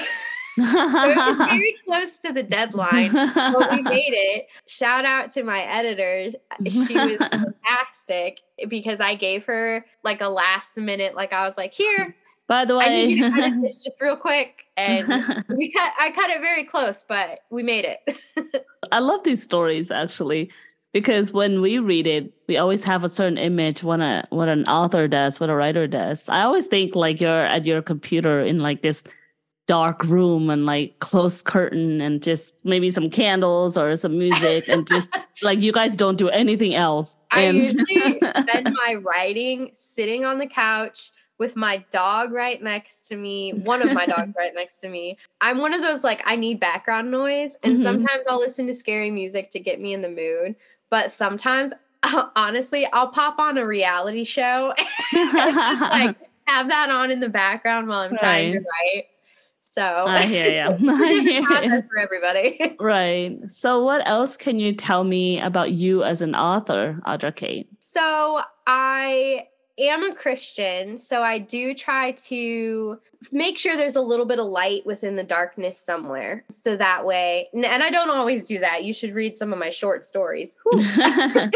It 0.60 1.16
was 1.16 1.36
very 1.36 1.76
close 1.86 2.16
to 2.24 2.32
the 2.32 2.42
deadline, 2.42 3.12
but 3.12 3.70
we 3.72 3.82
made 3.82 4.12
it. 4.12 4.46
Shout 4.66 5.04
out 5.04 5.30
to 5.32 5.42
my 5.42 5.62
editor. 5.62 6.36
She 6.68 6.94
was 6.94 7.16
fantastic 7.18 8.40
because 8.68 9.00
I 9.00 9.14
gave 9.14 9.44
her 9.46 9.84
like 10.04 10.20
a 10.20 10.28
last 10.28 10.76
minute, 10.76 11.14
like 11.14 11.32
I 11.32 11.46
was 11.46 11.56
like, 11.56 11.74
here. 11.74 12.14
By 12.46 12.64
the 12.64 12.76
way, 12.76 12.86
I 12.86 12.88
need 12.88 13.18
you 13.18 13.30
to 13.30 13.42
edit 13.42 13.60
this 13.60 13.84
just 13.84 14.00
real 14.00 14.16
quick. 14.16 14.64
And 14.76 15.06
we 15.48 15.70
cut 15.70 15.92
I 15.98 16.10
cut 16.12 16.30
it 16.30 16.40
very 16.40 16.64
close, 16.64 17.04
but 17.06 17.40
we 17.50 17.62
made 17.62 17.84
it. 17.84 18.62
I 18.90 19.00
love 19.00 19.22
these 19.24 19.42
stories 19.42 19.90
actually 19.90 20.50
because 20.92 21.32
when 21.32 21.60
we 21.60 21.78
read 21.78 22.06
it, 22.06 22.32
we 22.48 22.56
always 22.56 22.84
have 22.84 23.04
a 23.04 23.08
certain 23.08 23.38
image 23.38 23.82
when 23.82 24.00
a 24.00 24.26
what 24.30 24.48
an 24.48 24.66
author 24.66 25.06
does, 25.08 25.38
what 25.38 25.50
a 25.50 25.54
writer 25.54 25.86
does. 25.86 26.28
I 26.28 26.42
always 26.42 26.66
think 26.66 26.94
like 26.94 27.20
you're 27.20 27.46
at 27.46 27.66
your 27.66 27.82
computer 27.82 28.40
in 28.40 28.58
like 28.58 28.82
this 28.82 29.04
dark 29.68 30.02
room 30.04 30.48
and 30.48 30.64
like 30.64 30.98
close 30.98 31.42
curtain 31.42 32.00
and 32.00 32.22
just 32.22 32.64
maybe 32.64 32.90
some 32.90 33.10
candles 33.10 33.76
or 33.76 33.94
some 33.96 34.18
music 34.18 34.66
and 34.66 34.88
just 34.88 35.16
like 35.42 35.60
you 35.60 35.70
guys 35.70 35.94
don't 35.94 36.16
do 36.16 36.28
anything 36.30 36.74
else. 36.74 37.16
I 37.30 37.50
usually 37.50 38.18
spend 38.38 38.74
my 38.74 38.96
writing 39.04 39.70
sitting 39.74 40.24
on 40.24 40.38
the 40.38 40.46
couch 40.46 41.12
with 41.38 41.54
my 41.54 41.84
dog 41.90 42.32
right 42.32 42.60
next 42.62 43.06
to 43.08 43.16
me, 43.16 43.52
one 43.52 43.82
of 43.82 43.92
my 43.92 44.06
dogs 44.06 44.34
right 44.36 44.54
next 44.54 44.78
to 44.78 44.88
me. 44.88 45.18
I'm 45.40 45.58
one 45.58 45.74
of 45.74 45.82
those 45.82 46.02
like 46.02 46.22
I 46.24 46.34
need 46.34 46.58
background 46.58 47.10
noise 47.10 47.52
and 47.62 47.74
mm-hmm. 47.74 47.84
sometimes 47.84 48.26
I'll 48.26 48.40
listen 48.40 48.66
to 48.68 48.74
scary 48.74 49.10
music 49.10 49.50
to 49.50 49.60
get 49.60 49.80
me 49.80 49.92
in 49.92 50.00
the 50.00 50.08
mood, 50.08 50.56
but 50.88 51.12
sometimes 51.12 51.74
honestly, 52.36 52.86
I'll 52.92 53.08
pop 53.08 53.38
on 53.38 53.58
a 53.58 53.66
reality 53.66 54.24
show 54.24 54.72
and 55.12 55.30
just 55.30 55.80
like 55.80 56.16
have 56.46 56.68
that 56.68 56.90
on 56.90 57.10
in 57.10 57.20
the 57.20 57.28
background 57.28 57.86
while 57.86 58.00
I'm 58.00 58.12
right. 58.12 58.20
trying 58.20 58.52
to 58.54 58.58
write. 58.60 59.04
So 59.78 59.84
I 60.08 60.26
hear 60.26 60.46
you. 60.46 60.76
different 60.98 61.46
process 61.46 61.84
for 61.84 61.98
everybody. 61.98 62.76
right. 62.80 63.38
So 63.48 63.84
what 63.84 64.06
else 64.08 64.36
can 64.36 64.58
you 64.58 64.72
tell 64.72 65.04
me 65.04 65.40
about 65.40 65.70
you 65.70 66.02
as 66.02 66.20
an 66.20 66.34
author, 66.34 67.00
Audra 67.06 67.34
Kate? 67.34 67.68
So 67.78 68.40
I 68.66 69.46
am 69.78 70.02
a 70.02 70.14
Christian, 70.16 70.98
so 70.98 71.22
I 71.22 71.38
do 71.38 71.74
try 71.74 72.10
to 72.10 72.98
make 73.30 73.56
sure 73.56 73.76
there's 73.76 73.94
a 73.94 74.00
little 74.00 74.26
bit 74.26 74.40
of 74.40 74.46
light 74.46 74.84
within 74.84 75.14
the 75.14 75.22
darkness 75.22 75.78
somewhere. 75.78 76.44
So 76.50 76.76
that 76.76 77.06
way, 77.06 77.48
and 77.54 77.64
I 77.64 77.90
don't 77.90 78.10
always 78.10 78.44
do 78.44 78.58
that. 78.58 78.82
You 78.82 78.92
should 78.92 79.14
read 79.14 79.38
some 79.38 79.52
of 79.52 79.60
my 79.60 79.70
short 79.70 80.04
stories. 80.04 80.56
but 80.72 81.54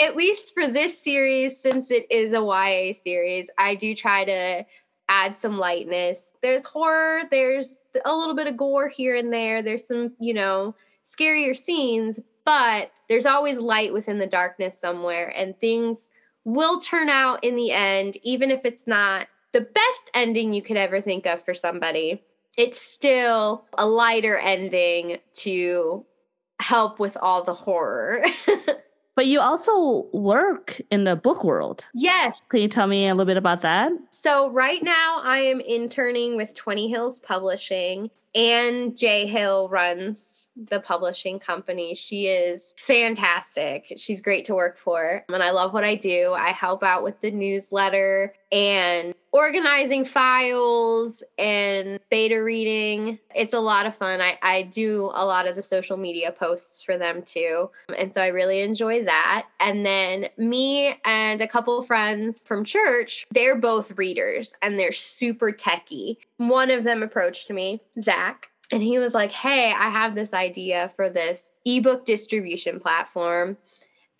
at 0.00 0.16
least 0.16 0.54
for 0.54 0.66
this 0.66 0.98
series, 0.98 1.60
since 1.60 1.90
it 1.90 2.10
is 2.10 2.32
a 2.32 2.40
YA 2.40 2.94
series, 2.94 3.50
I 3.58 3.74
do 3.74 3.94
try 3.94 4.24
to 4.24 4.64
add 5.10 5.36
some 5.36 5.58
lightness. 5.58 6.32
There's 6.40 6.64
horror, 6.64 7.22
there's 7.30 7.80
a 8.04 8.16
little 8.16 8.34
bit 8.34 8.46
of 8.46 8.56
gore 8.56 8.88
here 8.88 9.16
and 9.16 9.32
there, 9.32 9.60
there's 9.60 9.86
some, 9.86 10.12
you 10.20 10.32
know, 10.32 10.74
scarier 11.04 11.56
scenes, 11.56 12.20
but 12.44 12.92
there's 13.08 13.26
always 13.26 13.58
light 13.58 13.92
within 13.92 14.18
the 14.18 14.26
darkness 14.26 14.78
somewhere, 14.78 15.28
and 15.36 15.58
things 15.58 16.08
will 16.44 16.80
turn 16.80 17.08
out 17.08 17.44
in 17.44 17.56
the 17.56 17.72
end, 17.72 18.16
even 18.22 18.50
if 18.50 18.64
it's 18.64 18.86
not 18.86 19.26
the 19.52 19.60
best 19.60 20.10
ending 20.14 20.52
you 20.52 20.62
could 20.62 20.76
ever 20.76 21.00
think 21.00 21.26
of 21.26 21.44
for 21.44 21.54
somebody. 21.54 22.22
It's 22.56 22.80
still 22.80 23.64
a 23.76 23.86
lighter 23.86 24.38
ending 24.38 25.18
to 25.38 26.06
help 26.60 27.00
with 27.00 27.16
all 27.20 27.42
the 27.42 27.54
horror. 27.54 28.24
But 29.20 29.26
you 29.26 29.38
also 29.38 30.06
work 30.14 30.80
in 30.90 31.04
the 31.04 31.14
book 31.14 31.44
world. 31.44 31.84
Yes. 31.92 32.40
Can 32.48 32.62
you 32.62 32.68
tell 32.68 32.86
me 32.86 33.06
a 33.06 33.14
little 33.14 33.26
bit 33.26 33.36
about 33.36 33.60
that? 33.60 33.92
So, 34.12 34.48
right 34.48 34.82
now, 34.82 35.20
I 35.22 35.40
am 35.40 35.60
interning 35.60 36.38
with 36.38 36.54
20 36.54 36.88
Hills 36.88 37.18
Publishing, 37.18 38.10
and 38.34 38.96
Jay 38.96 39.26
Hill 39.26 39.68
runs 39.68 40.48
the 40.56 40.80
publishing 40.80 41.38
company. 41.38 41.94
She 41.94 42.28
is 42.28 42.72
fantastic. 42.78 43.92
She's 43.98 44.22
great 44.22 44.46
to 44.46 44.54
work 44.54 44.78
for, 44.78 45.22
and 45.28 45.42
I 45.42 45.50
love 45.50 45.74
what 45.74 45.84
I 45.84 45.96
do. 45.96 46.32
I 46.32 46.52
help 46.52 46.82
out 46.82 47.02
with 47.02 47.20
the 47.20 47.30
newsletter 47.30 48.32
and 48.50 49.14
organizing 49.32 50.04
files 50.04 51.22
and 51.38 52.00
beta 52.10 52.42
reading. 52.42 53.18
It's 53.34 53.54
a 53.54 53.60
lot 53.60 53.86
of 53.86 53.94
fun. 53.94 54.20
I, 54.20 54.38
I 54.42 54.62
do 54.64 55.10
a 55.14 55.24
lot 55.24 55.46
of 55.46 55.54
the 55.54 55.62
social 55.62 55.96
media 55.96 56.32
posts 56.32 56.82
for 56.82 56.98
them 56.98 57.22
too. 57.22 57.70
And 57.96 58.12
so 58.12 58.20
I 58.20 58.28
really 58.28 58.60
enjoy 58.60 59.04
that. 59.04 59.46
And 59.60 59.86
then 59.86 60.28
me 60.36 60.94
and 61.04 61.40
a 61.40 61.48
couple 61.48 61.82
friends 61.82 62.40
from 62.40 62.64
church, 62.64 63.26
they're 63.30 63.56
both 63.56 63.96
readers 63.96 64.54
and 64.62 64.78
they're 64.78 64.92
super 64.92 65.52
techy. 65.52 66.18
One 66.38 66.70
of 66.70 66.84
them 66.84 67.02
approached 67.02 67.50
me, 67.50 67.80
Zach, 68.00 68.50
and 68.72 68.82
he 68.82 68.98
was 68.98 69.14
like, 69.14 69.32
Hey, 69.32 69.72
I 69.76 69.90
have 69.90 70.14
this 70.14 70.32
idea 70.32 70.92
for 70.96 71.08
this 71.08 71.52
ebook 71.64 72.04
distribution 72.04 72.80
platform 72.80 73.56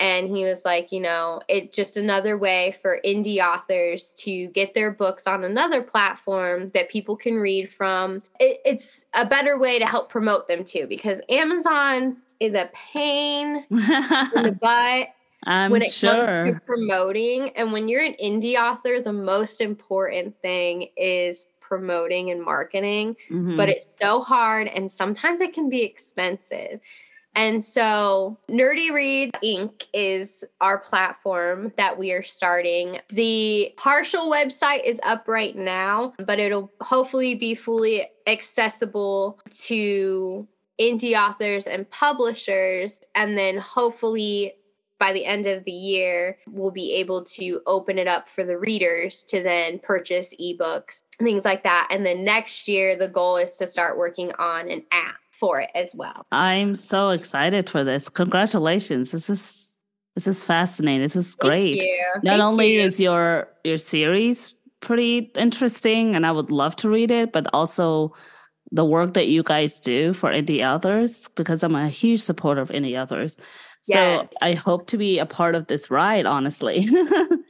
and 0.00 0.34
he 0.34 0.44
was 0.44 0.64
like 0.64 0.90
you 0.90 0.98
know 0.98 1.40
it 1.46 1.72
just 1.72 1.96
another 1.96 2.36
way 2.36 2.74
for 2.82 2.98
indie 3.04 3.38
authors 3.38 4.14
to 4.14 4.48
get 4.48 4.74
their 4.74 4.90
books 4.90 5.26
on 5.26 5.44
another 5.44 5.82
platform 5.82 6.68
that 6.68 6.88
people 6.88 7.16
can 7.16 7.36
read 7.36 7.68
from 7.70 8.16
it, 8.40 8.60
it's 8.64 9.04
a 9.14 9.24
better 9.24 9.58
way 9.58 9.78
to 9.78 9.86
help 9.86 10.08
promote 10.08 10.48
them 10.48 10.64
too 10.64 10.86
because 10.88 11.20
amazon 11.28 12.16
is 12.40 12.54
a 12.54 12.70
pain 12.92 13.64
in 13.70 13.76
the 13.78 14.58
butt 14.60 15.08
I'm 15.44 15.70
when 15.70 15.80
it 15.82 15.92
sure. 15.92 16.24
comes 16.24 16.50
to 16.50 16.60
promoting 16.66 17.50
and 17.50 17.72
when 17.72 17.88
you're 17.88 18.04
an 18.04 18.16
indie 18.22 18.56
author 18.56 19.00
the 19.00 19.12
most 19.12 19.60
important 19.60 20.34
thing 20.40 20.88
is 20.96 21.46
promoting 21.60 22.30
and 22.30 22.42
marketing 22.42 23.16
mm-hmm. 23.30 23.56
but 23.56 23.68
it's 23.68 23.86
so 23.98 24.20
hard 24.20 24.66
and 24.66 24.90
sometimes 24.90 25.40
it 25.40 25.54
can 25.54 25.68
be 25.68 25.82
expensive 25.82 26.80
And 27.40 27.64
so 27.64 28.36
Nerdy 28.50 28.92
Read 28.92 29.34
Inc. 29.42 29.86
is 29.94 30.44
our 30.60 30.76
platform 30.76 31.72
that 31.78 31.96
we 31.96 32.12
are 32.12 32.22
starting. 32.22 33.00
The 33.08 33.72
partial 33.78 34.30
website 34.30 34.84
is 34.84 35.00
up 35.04 35.26
right 35.26 35.56
now, 35.56 36.12
but 36.18 36.38
it'll 36.38 36.70
hopefully 36.82 37.36
be 37.36 37.54
fully 37.54 38.06
accessible 38.26 39.40
to 39.62 40.46
indie 40.78 41.18
authors 41.18 41.66
and 41.66 41.90
publishers. 41.90 43.00
And 43.14 43.38
then 43.38 43.56
hopefully 43.56 44.52
by 44.98 45.14
the 45.14 45.24
end 45.24 45.46
of 45.46 45.64
the 45.64 45.72
year, 45.72 46.36
we'll 46.46 46.72
be 46.72 46.92
able 46.96 47.24
to 47.24 47.62
open 47.66 47.96
it 47.96 48.06
up 48.06 48.28
for 48.28 48.44
the 48.44 48.58
readers 48.58 49.24
to 49.28 49.42
then 49.42 49.78
purchase 49.78 50.34
ebooks, 50.38 51.02
things 51.18 51.46
like 51.46 51.62
that. 51.62 51.88
And 51.90 52.04
then 52.04 52.22
next 52.22 52.68
year, 52.68 52.98
the 52.98 53.08
goal 53.08 53.38
is 53.38 53.56
to 53.56 53.66
start 53.66 53.96
working 53.96 54.30
on 54.38 54.70
an 54.70 54.84
app 54.92 55.16
for 55.40 55.60
it 55.60 55.70
as 55.74 55.90
well. 55.94 56.26
I'm 56.30 56.74
so 56.76 57.08
excited 57.10 57.68
for 57.70 57.82
this. 57.82 58.08
Congratulations. 58.08 59.10
This 59.10 59.28
is 59.30 59.66
this 60.16 60.26
is 60.26 60.44
fascinating. 60.44 61.02
This 61.02 61.16
is 61.16 61.34
great. 61.36 61.82
Not 62.22 62.32
Thank 62.32 62.42
only 62.42 62.74
you. 62.74 62.80
is 62.82 63.00
your 63.00 63.48
your 63.64 63.78
series 63.78 64.54
pretty 64.80 65.30
interesting 65.36 66.14
and 66.14 66.24
I 66.26 66.32
would 66.32 66.50
love 66.50 66.74
to 66.76 66.88
read 66.88 67.10
it, 67.10 67.32
but 67.32 67.46
also 67.52 68.14
the 68.72 68.84
work 68.84 69.14
that 69.14 69.26
you 69.28 69.42
guys 69.42 69.80
do 69.80 70.12
for 70.12 70.30
indie 70.30 70.62
authors 70.64 71.28
because 71.34 71.62
I'm 71.62 71.74
a 71.74 71.88
huge 71.88 72.20
supporter 72.20 72.60
of 72.60 72.68
indie 72.70 73.00
authors. 73.00 73.36
So 73.82 73.94
Yes. 73.94 74.28
I 74.42 74.52
hope 74.54 74.86
to 74.88 74.96
be 74.98 75.18
a 75.18 75.26
part 75.26 75.54
of 75.54 75.66
this 75.66 75.90
ride, 75.90 76.26
honestly. 76.26 76.86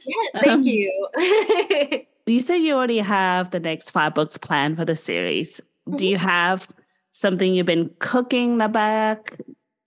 Yes, 0.03 0.27
thank 0.33 0.47
Um, 0.47 0.63
you. 0.63 1.09
you 2.25 2.41
said 2.41 2.55
you 2.55 2.73
already 2.73 2.97
have 2.99 3.51
the 3.51 3.59
next 3.59 3.91
five 3.91 4.15
books 4.15 4.35
planned 4.37 4.77
for 4.77 4.83
the 4.85 4.95
series. 4.95 5.61
Do 5.95 6.07
you 6.07 6.17
have 6.17 6.67
something 7.11 7.53
you've 7.53 7.65
been 7.65 7.91
cooking 7.99 8.53
in 8.53 8.57
the 8.57 8.67
back 8.67 9.37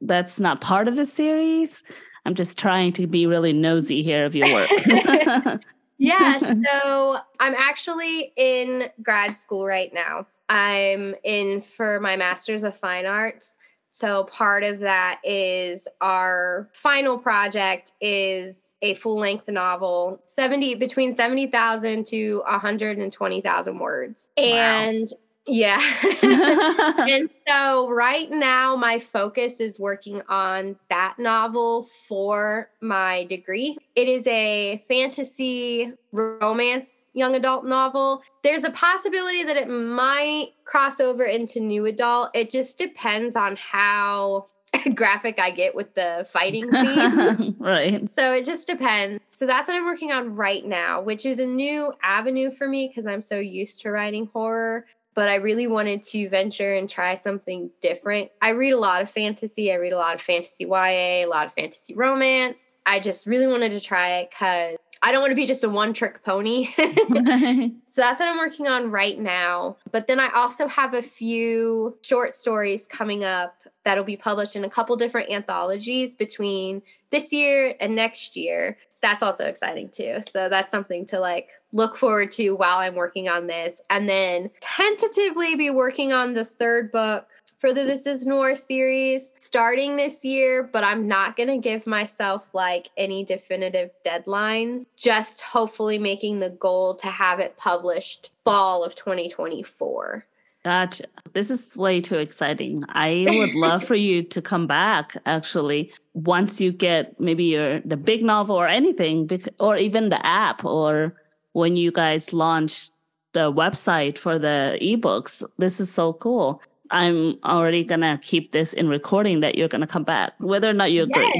that's 0.00 0.38
not 0.38 0.60
part 0.60 0.88
of 0.88 0.96
the 0.96 1.06
series? 1.06 1.82
I'm 2.26 2.34
just 2.34 2.58
trying 2.58 2.92
to 2.94 3.06
be 3.06 3.26
really 3.26 3.52
nosy 3.52 4.02
here 4.02 4.24
of 4.24 4.34
your 4.34 4.52
work. 4.52 4.70
yeah, 5.98 6.38
so 6.38 7.18
I'm 7.40 7.54
actually 7.54 8.32
in 8.36 8.90
grad 9.02 9.36
school 9.36 9.66
right 9.66 9.92
now. 9.92 10.26
I'm 10.48 11.14
in 11.22 11.60
for 11.60 12.00
my 12.00 12.16
master's 12.16 12.62
of 12.62 12.76
fine 12.76 13.06
arts. 13.06 13.58
So 13.90 14.24
part 14.24 14.64
of 14.64 14.80
that 14.80 15.20
is 15.22 15.86
our 16.00 16.68
final 16.72 17.16
project 17.16 17.92
is 18.00 18.74
a 18.82 18.94
full-length 18.96 19.48
novel, 19.48 20.20
70 20.26 20.74
between 20.74 21.14
70,000 21.14 22.04
to 22.06 22.42
120,000 22.46 23.78
words. 23.78 24.28
And 24.36 25.08
yeah. 25.46 25.80
and 26.22 27.30
so 27.46 27.88
right 27.88 28.30
now 28.30 28.76
my 28.76 28.98
focus 28.98 29.60
is 29.60 29.78
working 29.78 30.22
on 30.28 30.76
that 30.90 31.16
novel 31.18 31.88
for 32.08 32.70
my 32.80 33.24
degree. 33.24 33.76
It 33.94 34.08
is 34.08 34.26
a 34.26 34.84
fantasy 34.88 35.92
romance 36.12 37.04
young 37.14 37.36
adult 37.36 37.64
novel. 37.64 38.22
There's 38.42 38.64
a 38.64 38.70
possibility 38.70 39.44
that 39.44 39.56
it 39.56 39.68
might 39.68 40.48
cross 40.64 41.00
over 41.00 41.24
into 41.24 41.60
new 41.60 41.86
adult. 41.86 42.30
It 42.34 42.50
just 42.50 42.76
depends 42.76 43.36
on 43.36 43.56
how 43.56 44.46
graphic 44.94 45.38
I 45.38 45.50
get 45.50 45.74
with 45.74 45.94
the 45.94 46.26
fighting 46.30 46.70
scenes. 46.70 47.54
right. 47.58 48.08
So 48.14 48.32
it 48.32 48.44
just 48.44 48.66
depends. 48.66 49.22
So 49.34 49.46
that's 49.46 49.68
what 49.68 49.76
I'm 49.76 49.84
working 49.84 50.12
on 50.12 50.34
right 50.34 50.64
now, 50.64 51.00
which 51.02 51.24
is 51.24 51.38
a 51.38 51.46
new 51.46 51.92
avenue 52.02 52.50
for 52.50 52.68
me 52.68 52.88
because 52.88 53.06
I'm 53.06 53.22
so 53.22 53.38
used 53.38 53.80
to 53.80 53.90
writing 53.90 54.28
horror. 54.32 54.86
But 55.14 55.28
I 55.28 55.36
really 55.36 55.66
wanted 55.66 56.02
to 56.04 56.28
venture 56.28 56.74
and 56.74 56.90
try 56.90 57.14
something 57.14 57.70
different. 57.80 58.30
I 58.42 58.50
read 58.50 58.72
a 58.72 58.78
lot 58.78 59.00
of 59.00 59.10
fantasy. 59.10 59.72
I 59.72 59.76
read 59.76 59.92
a 59.92 59.98
lot 59.98 60.14
of 60.14 60.20
fantasy 60.20 60.64
YA, 60.64 61.24
a 61.24 61.26
lot 61.26 61.46
of 61.46 61.52
fantasy 61.52 61.94
romance. 61.94 62.66
I 62.86 63.00
just 63.00 63.26
really 63.26 63.46
wanted 63.46 63.70
to 63.70 63.80
try 63.80 64.18
it 64.18 64.30
because 64.30 64.76
I 65.02 65.12
don't 65.12 65.20
want 65.20 65.30
to 65.30 65.36
be 65.36 65.46
just 65.46 65.64
a 65.64 65.68
one 65.68 65.94
trick 65.94 66.22
pony. 66.24 66.68
So 67.94 68.00
that's 68.00 68.18
what 68.18 68.28
I'm 68.28 68.38
working 68.38 68.66
on 68.66 68.90
right 68.90 69.16
now. 69.16 69.76
But 69.92 70.08
then 70.08 70.18
I 70.18 70.28
also 70.34 70.66
have 70.66 70.94
a 70.94 71.02
few 71.02 71.96
short 72.02 72.34
stories 72.34 72.88
coming 72.88 73.22
up 73.22 73.54
that'll 73.84 74.02
be 74.02 74.16
published 74.16 74.56
in 74.56 74.64
a 74.64 74.68
couple 74.68 74.96
different 74.96 75.30
anthologies 75.30 76.16
between 76.16 76.82
this 77.10 77.32
year 77.32 77.76
and 77.78 77.94
next 77.94 78.34
year. 78.34 78.78
So 78.94 79.00
that's 79.02 79.22
also 79.22 79.44
exciting 79.44 79.90
too. 79.90 80.18
So 80.32 80.48
that's 80.48 80.72
something 80.72 81.06
to 81.06 81.20
like 81.20 81.50
look 81.74 81.96
forward 81.96 82.30
to 82.32 82.52
while 82.52 82.78
I'm 82.78 82.94
working 82.94 83.28
on 83.28 83.46
this. 83.46 83.80
And 83.90 84.08
then 84.08 84.50
tentatively 84.60 85.56
be 85.56 85.68
working 85.68 86.12
on 86.12 86.32
the 86.32 86.44
third 86.44 86.90
book 86.92 87.26
for 87.58 87.72
the 87.72 87.84
This 87.84 88.06
Is 88.06 88.24
Noir 88.24 88.54
series 88.54 89.32
starting 89.38 89.96
this 89.96 90.24
year, 90.24 90.62
but 90.62 90.84
I'm 90.84 91.08
not 91.08 91.36
going 91.36 91.48
to 91.48 91.58
give 91.58 91.86
myself 91.86 92.48
like 92.54 92.90
any 92.96 93.24
definitive 93.24 93.90
deadlines. 94.06 94.84
Just 94.96 95.42
hopefully 95.42 95.98
making 95.98 96.38
the 96.40 96.50
goal 96.50 96.94
to 96.96 97.08
have 97.08 97.40
it 97.40 97.56
published 97.56 98.30
fall 98.44 98.84
of 98.84 98.94
2024. 98.94 100.26
Gotcha. 100.64 101.04
This 101.34 101.50
is 101.50 101.76
way 101.76 102.00
too 102.00 102.16
exciting. 102.16 102.84
I 102.88 103.26
would 103.28 103.54
love 103.54 103.84
for 103.84 103.94
you 103.94 104.22
to 104.22 104.40
come 104.40 104.66
back 104.66 105.14
actually 105.26 105.92
once 106.14 106.58
you 106.58 106.72
get 106.72 107.20
maybe 107.20 107.44
your 107.44 107.80
the 107.80 107.98
big 107.98 108.22
novel 108.22 108.56
or 108.56 108.66
anything 108.66 109.28
or 109.60 109.76
even 109.76 110.08
the 110.08 110.24
app 110.24 110.64
or 110.64 111.14
when 111.54 111.76
you 111.76 111.90
guys 111.90 112.32
launched 112.32 112.92
the 113.32 113.50
website 113.52 114.18
for 114.18 114.38
the 114.38 114.78
ebooks. 114.80 115.42
This 115.58 115.80
is 115.80 115.90
so 115.90 116.12
cool. 116.12 116.62
I'm 116.90 117.38
already 117.44 117.82
gonna 117.84 118.20
keep 118.22 118.52
this 118.52 118.72
in 118.72 118.88
recording 118.88 119.40
that 119.40 119.56
you're 119.56 119.68
gonna 119.68 119.86
come 119.86 120.04
back, 120.04 120.34
whether 120.38 120.68
or 120.68 120.74
not 120.74 120.92
you 120.92 121.04
agree. 121.04 121.32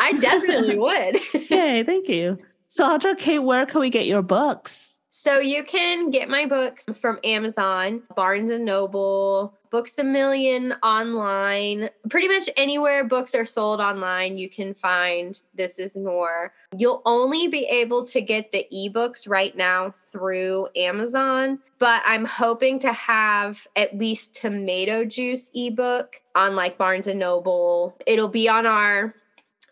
I 0.00 0.12
definitely 0.18 0.78
would. 0.86 1.18
Yay, 1.50 1.84
thank 1.84 2.08
you. 2.08 2.38
So 2.68 2.98
Audra 2.98 3.16
Kate, 3.16 3.40
where 3.40 3.66
can 3.66 3.80
we 3.80 3.90
get 3.90 4.06
your 4.06 4.22
books? 4.22 4.98
So 5.10 5.38
you 5.38 5.62
can 5.62 6.10
get 6.10 6.28
my 6.28 6.46
books 6.46 6.86
from 7.00 7.18
Amazon, 7.22 8.02
Barnes 8.16 8.50
and 8.50 8.64
Noble, 8.64 9.54
Books 9.72 9.96
a 9.96 10.04
Million 10.04 10.74
online. 10.82 11.88
Pretty 12.10 12.28
much 12.28 12.50
anywhere 12.58 13.04
books 13.04 13.34
are 13.34 13.46
sold 13.46 13.80
online, 13.80 14.36
you 14.36 14.50
can 14.50 14.74
find 14.74 15.40
This 15.54 15.78
Is 15.78 15.96
Noir. 15.96 16.52
You'll 16.76 17.00
only 17.06 17.48
be 17.48 17.64
able 17.64 18.06
to 18.08 18.20
get 18.20 18.52
the 18.52 18.66
ebooks 18.70 19.26
right 19.26 19.56
now 19.56 19.88
through 19.88 20.68
Amazon, 20.76 21.58
but 21.78 22.02
I'm 22.04 22.26
hoping 22.26 22.80
to 22.80 22.92
have 22.92 23.66
at 23.74 23.96
least 23.96 24.34
Tomato 24.34 25.06
Juice 25.06 25.50
ebook 25.54 26.20
on 26.34 26.54
like 26.54 26.76
Barnes 26.76 27.08
and 27.08 27.18
Noble. 27.18 27.96
It'll 28.06 28.28
be 28.28 28.50
on 28.50 28.66
our 28.66 29.14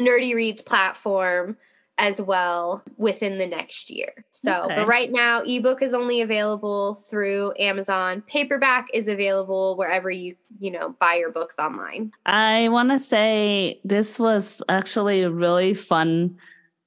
Nerdy 0.01 0.35
Reads 0.35 0.63
platform 0.63 1.59
as 2.01 2.21
well 2.21 2.83
within 2.97 3.39
the 3.39 3.47
next 3.47 3.91
year. 3.91 4.25
So, 4.31 4.63
Okay. 4.65 4.77
but 4.77 4.87
right 4.87 5.11
now, 5.13 5.43
ebook 5.43 5.83
is 5.83 5.93
only 5.93 6.23
available 6.23 6.95
through 6.95 7.53
Amazon. 7.59 8.23
Paperback 8.27 8.89
is 8.95 9.07
available 9.07 9.77
wherever 9.77 10.11
you, 10.11 10.35
you 10.59 10.71
know, 10.71 10.97
buy 10.99 11.15
your 11.15 11.31
books 11.31 11.59
online. 11.59 12.11
I 12.25 12.69
want 12.71 12.91
to 12.91 12.99
say 12.99 13.81
this 13.85 14.19
was 14.19 14.63
actually 14.69 15.23
a 15.23 15.31
really 15.31 15.75
fun 15.75 16.37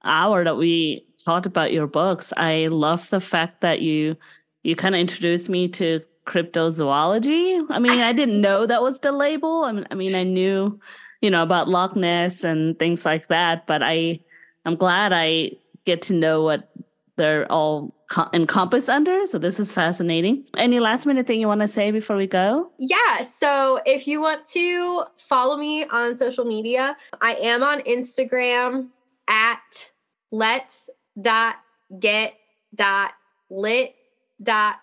hour 0.03 0.43
that 0.43 0.57
we 0.57 1.05
talked 1.23 1.45
about 1.45 1.71
your 1.71 1.87
books. 1.87 2.33
I 2.35 2.67
love 2.67 3.09
the 3.11 3.21
fact 3.21 3.61
that 3.61 3.81
you 3.81 4.17
you 4.63 4.75
kind 4.75 4.95
of 4.95 5.01
introduced 5.01 5.49
me 5.49 5.67
to 5.67 6.01
cryptozoology. 6.25 7.65
I 7.69 7.79
mean, 7.79 7.99
I 7.99 8.13
didn't 8.13 8.39
know 8.41 8.65
that 8.65 8.81
was 8.81 9.01
the 9.01 9.11
label. 9.11 9.63
I 9.65 9.71
mean, 9.73 9.87
I 9.91 9.95
mean, 9.95 10.15
I 10.15 10.23
knew, 10.23 10.79
you 11.21 11.29
know, 11.29 11.43
about 11.43 11.67
Loch 11.67 11.95
Ness 11.95 12.43
and 12.43 12.79
things 12.79 13.05
like 13.05 13.27
that, 13.27 13.67
but 13.67 13.83
I 13.83 14.19
I'm 14.65 14.75
glad 14.75 15.13
I 15.13 15.51
get 15.85 16.01
to 16.03 16.13
know 16.13 16.43
what 16.43 16.69
they're 17.15 17.51
all 17.51 17.93
co- 18.09 18.29
encompassed 18.33 18.89
under. 18.89 19.25
So 19.25 19.37
this 19.37 19.59
is 19.59 19.71
fascinating. 19.71 20.45
Any 20.57 20.79
last 20.79 21.05
minute 21.05 21.27
thing 21.27 21.39
you 21.39 21.47
want 21.47 21.61
to 21.61 21.67
say 21.67 21.91
before 21.91 22.15
we 22.15 22.27
go? 22.27 22.71
Yeah. 22.79 23.23
So 23.23 23.81
if 23.85 24.07
you 24.07 24.21
want 24.21 24.47
to 24.47 25.03
follow 25.17 25.57
me 25.57 25.85
on 25.85 26.15
social 26.15 26.45
media, 26.45 26.95
I 27.21 27.35
am 27.35 27.63
on 27.63 27.81
Instagram 27.81 28.87
at 29.29 29.91
let's 30.31 30.89
dot 31.21 31.57
get 31.99 32.33
dot 32.75 33.13
lit 33.49 33.95
dot. 34.41 34.77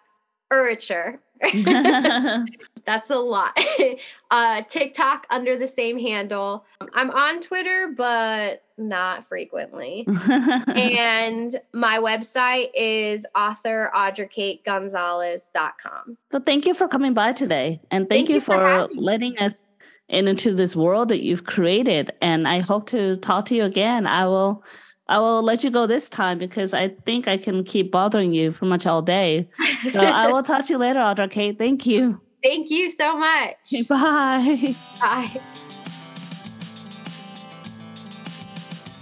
That's 2.84 3.10
a 3.10 3.18
lot. 3.18 3.58
uh, 4.30 4.62
TikTok 4.62 5.26
under 5.30 5.58
the 5.58 5.66
same 5.68 5.98
handle. 5.98 6.64
I'm 6.94 7.10
on 7.10 7.40
Twitter, 7.40 7.92
but 7.96 8.62
not 8.78 9.26
frequently. 9.26 10.04
and 10.06 11.60
my 11.72 11.98
website 11.98 12.70
is 12.74 13.26
author.audrakategonzales.com. 13.34 16.16
So 16.32 16.40
thank 16.40 16.66
you 16.66 16.74
for 16.74 16.88
coming 16.88 17.14
by 17.14 17.32
today. 17.32 17.80
And 17.90 18.08
thank, 18.08 18.20
Thank 18.20 18.28
you, 18.30 18.36
you 18.36 18.40
for 18.40 18.58
for, 18.58 18.88
letting 18.94 19.36
us 19.38 19.66
in 20.08 20.28
into 20.28 20.54
this 20.54 20.74
world 20.74 21.10
that 21.10 21.22
you've 21.22 21.44
created. 21.44 22.10
And 22.20 22.48
I 22.48 22.60
hope 22.60 22.88
to 22.90 23.16
talk 23.16 23.44
to 23.46 23.54
you 23.54 23.64
again. 23.64 24.06
I 24.06 24.26
will 24.26 24.64
I 25.10 25.18
will 25.18 25.42
let 25.42 25.62
you 25.64 25.70
go 25.70 25.86
this 25.88 26.08
time 26.08 26.38
because 26.38 26.72
I 26.72 26.90
think 27.04 27.26
I 27.26 27.36
can 27.36 27.64
keep 27.64 27.90
bothering 27.90 28.32
you 28.32 28.52
pretty 28.52 28.70
much 28.70 28.86
all 28.86 29.02
day. 29.02 29.48
So 29.90 29.98
I 30.00 30.28
will 30.28 30.44
talk 30.44 30.64
to 30.66 30.72
you 30.72 30.78
later, 30.78 31.00
Audra 31.00 31.28
Kate. 31.28 31.58
Thank 31.58 31.84
you. 31.84 32.20
Thank 32.44 32.70
you 32.70 32.92
so 32.92 33.18
much. 33.18 33.56
Bye. 33.88 34.76
Bye. 35.00 35.40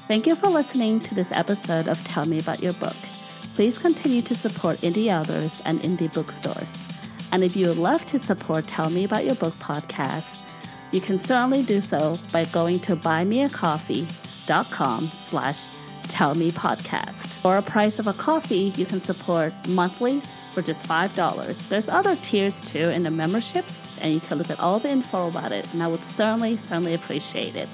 Thank 0.08 0.26
you 0.26 0.34
for 0.34 0.48
listening 0.48 1.00
to 1.00 1.14
this 1.14 1.30
episode 1.30 1.88
of 1.88 2.02
Tell 2.04 2.24
Me 2.24 2.38
About 2.38 2.62
Your 2.62 2.72
Book. 2.72 2.96
Please 3.54 3.78
continue 3.78 4.22
to 4.22 4.34
support 4.34 4.80
indie 4.80 5.14
authors 5.14 5.60
and 5.66 5.78
indie 5.82 6.10
bookstores. 6.10 6.74
And 7.32 7.44
if 7.44 7.54
you 7.54 7.68
would 7.68 7.76
love 7.76 8.06
to 8.06 8.18
support 8.18 8.66
Tell 8.66 8.88
Me 8.88 9.04
About 9.04 9.26
Your 9.26 9.34
Book 9.34 9.52
podcast, 9.58 10.40
you 10.90 11.02
can 11.02 11.18
certainly 11.18 11.62
do 11.62 11.82
so 11.82 12.18
by 12.32 12.46
going 12.46 12.80
to 12.80 12.96
buymeacoffee.com 12.96 15.06
slash 15.08 15.68
tell 16.08 16.34
me 16.34 16.50
podcast. 16.50 17.26
For 17.26 17.56
a 17.56 17.62
price 17.62 17.98
of 17.98 18.06
a 18.06 18.12
coffee, 18.12 18.72
you 18.76 18.84
can 18.84 19.00
support 19.00 19.52
monthly 19.68 20.20
for 20.52 20.62
just 20.62 20.86
$5. 20.86 21.68
There's 21.68 21.88
other 21.88 22.16
tiers 22.16 22.60
too 22.62 22.88
in 22.88 23.02
the 23.02 23.10
memberships, 23.10 23.86
and 24.00 24.12
you 24.12 24.20
can 24.20 24.38
look 24.38 24.50
at 24.50 24.58
all 24.60 24.78
the 24.78 24.90
info 24.90 25.28
about 25.28 25.52
it, 25.52 25.72
and 25.72 25.82
I 25.82 25.86
would 25.86 26.04
certainly, 26.04 26.56
certainly 26.56 26.94
appreciate 26.94 27.54
it. 27.54 27.68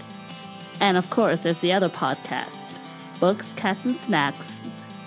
And 0.80 0.96
of 0.96 1.08
course, 1.10 1.44
there's 1.44 1.60
the 1.60 1.72
other 1.72 1.88
podcast, 1.88 2.76
Books, 3.20 3.52
Cats, 3.54 3.84
and 3.84 3.94
Snacks, 3.94 4.50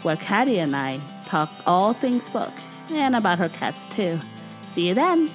where 0.02 0.16
Caddy 0.16 0.60
and 0.60 0.76
I 0.76 1.00
talk 1.26 1.52
all 1.66 1.94
things 1.94 2.30
book 2.30 2.54
and 2.90 3.16
about 3.16 3.40
her 3.40 3.50
cats 3.50 3.86
too. 3.88 4.20
See 4.64 4.88
you 4.88 4.94
then. 4.94 5.30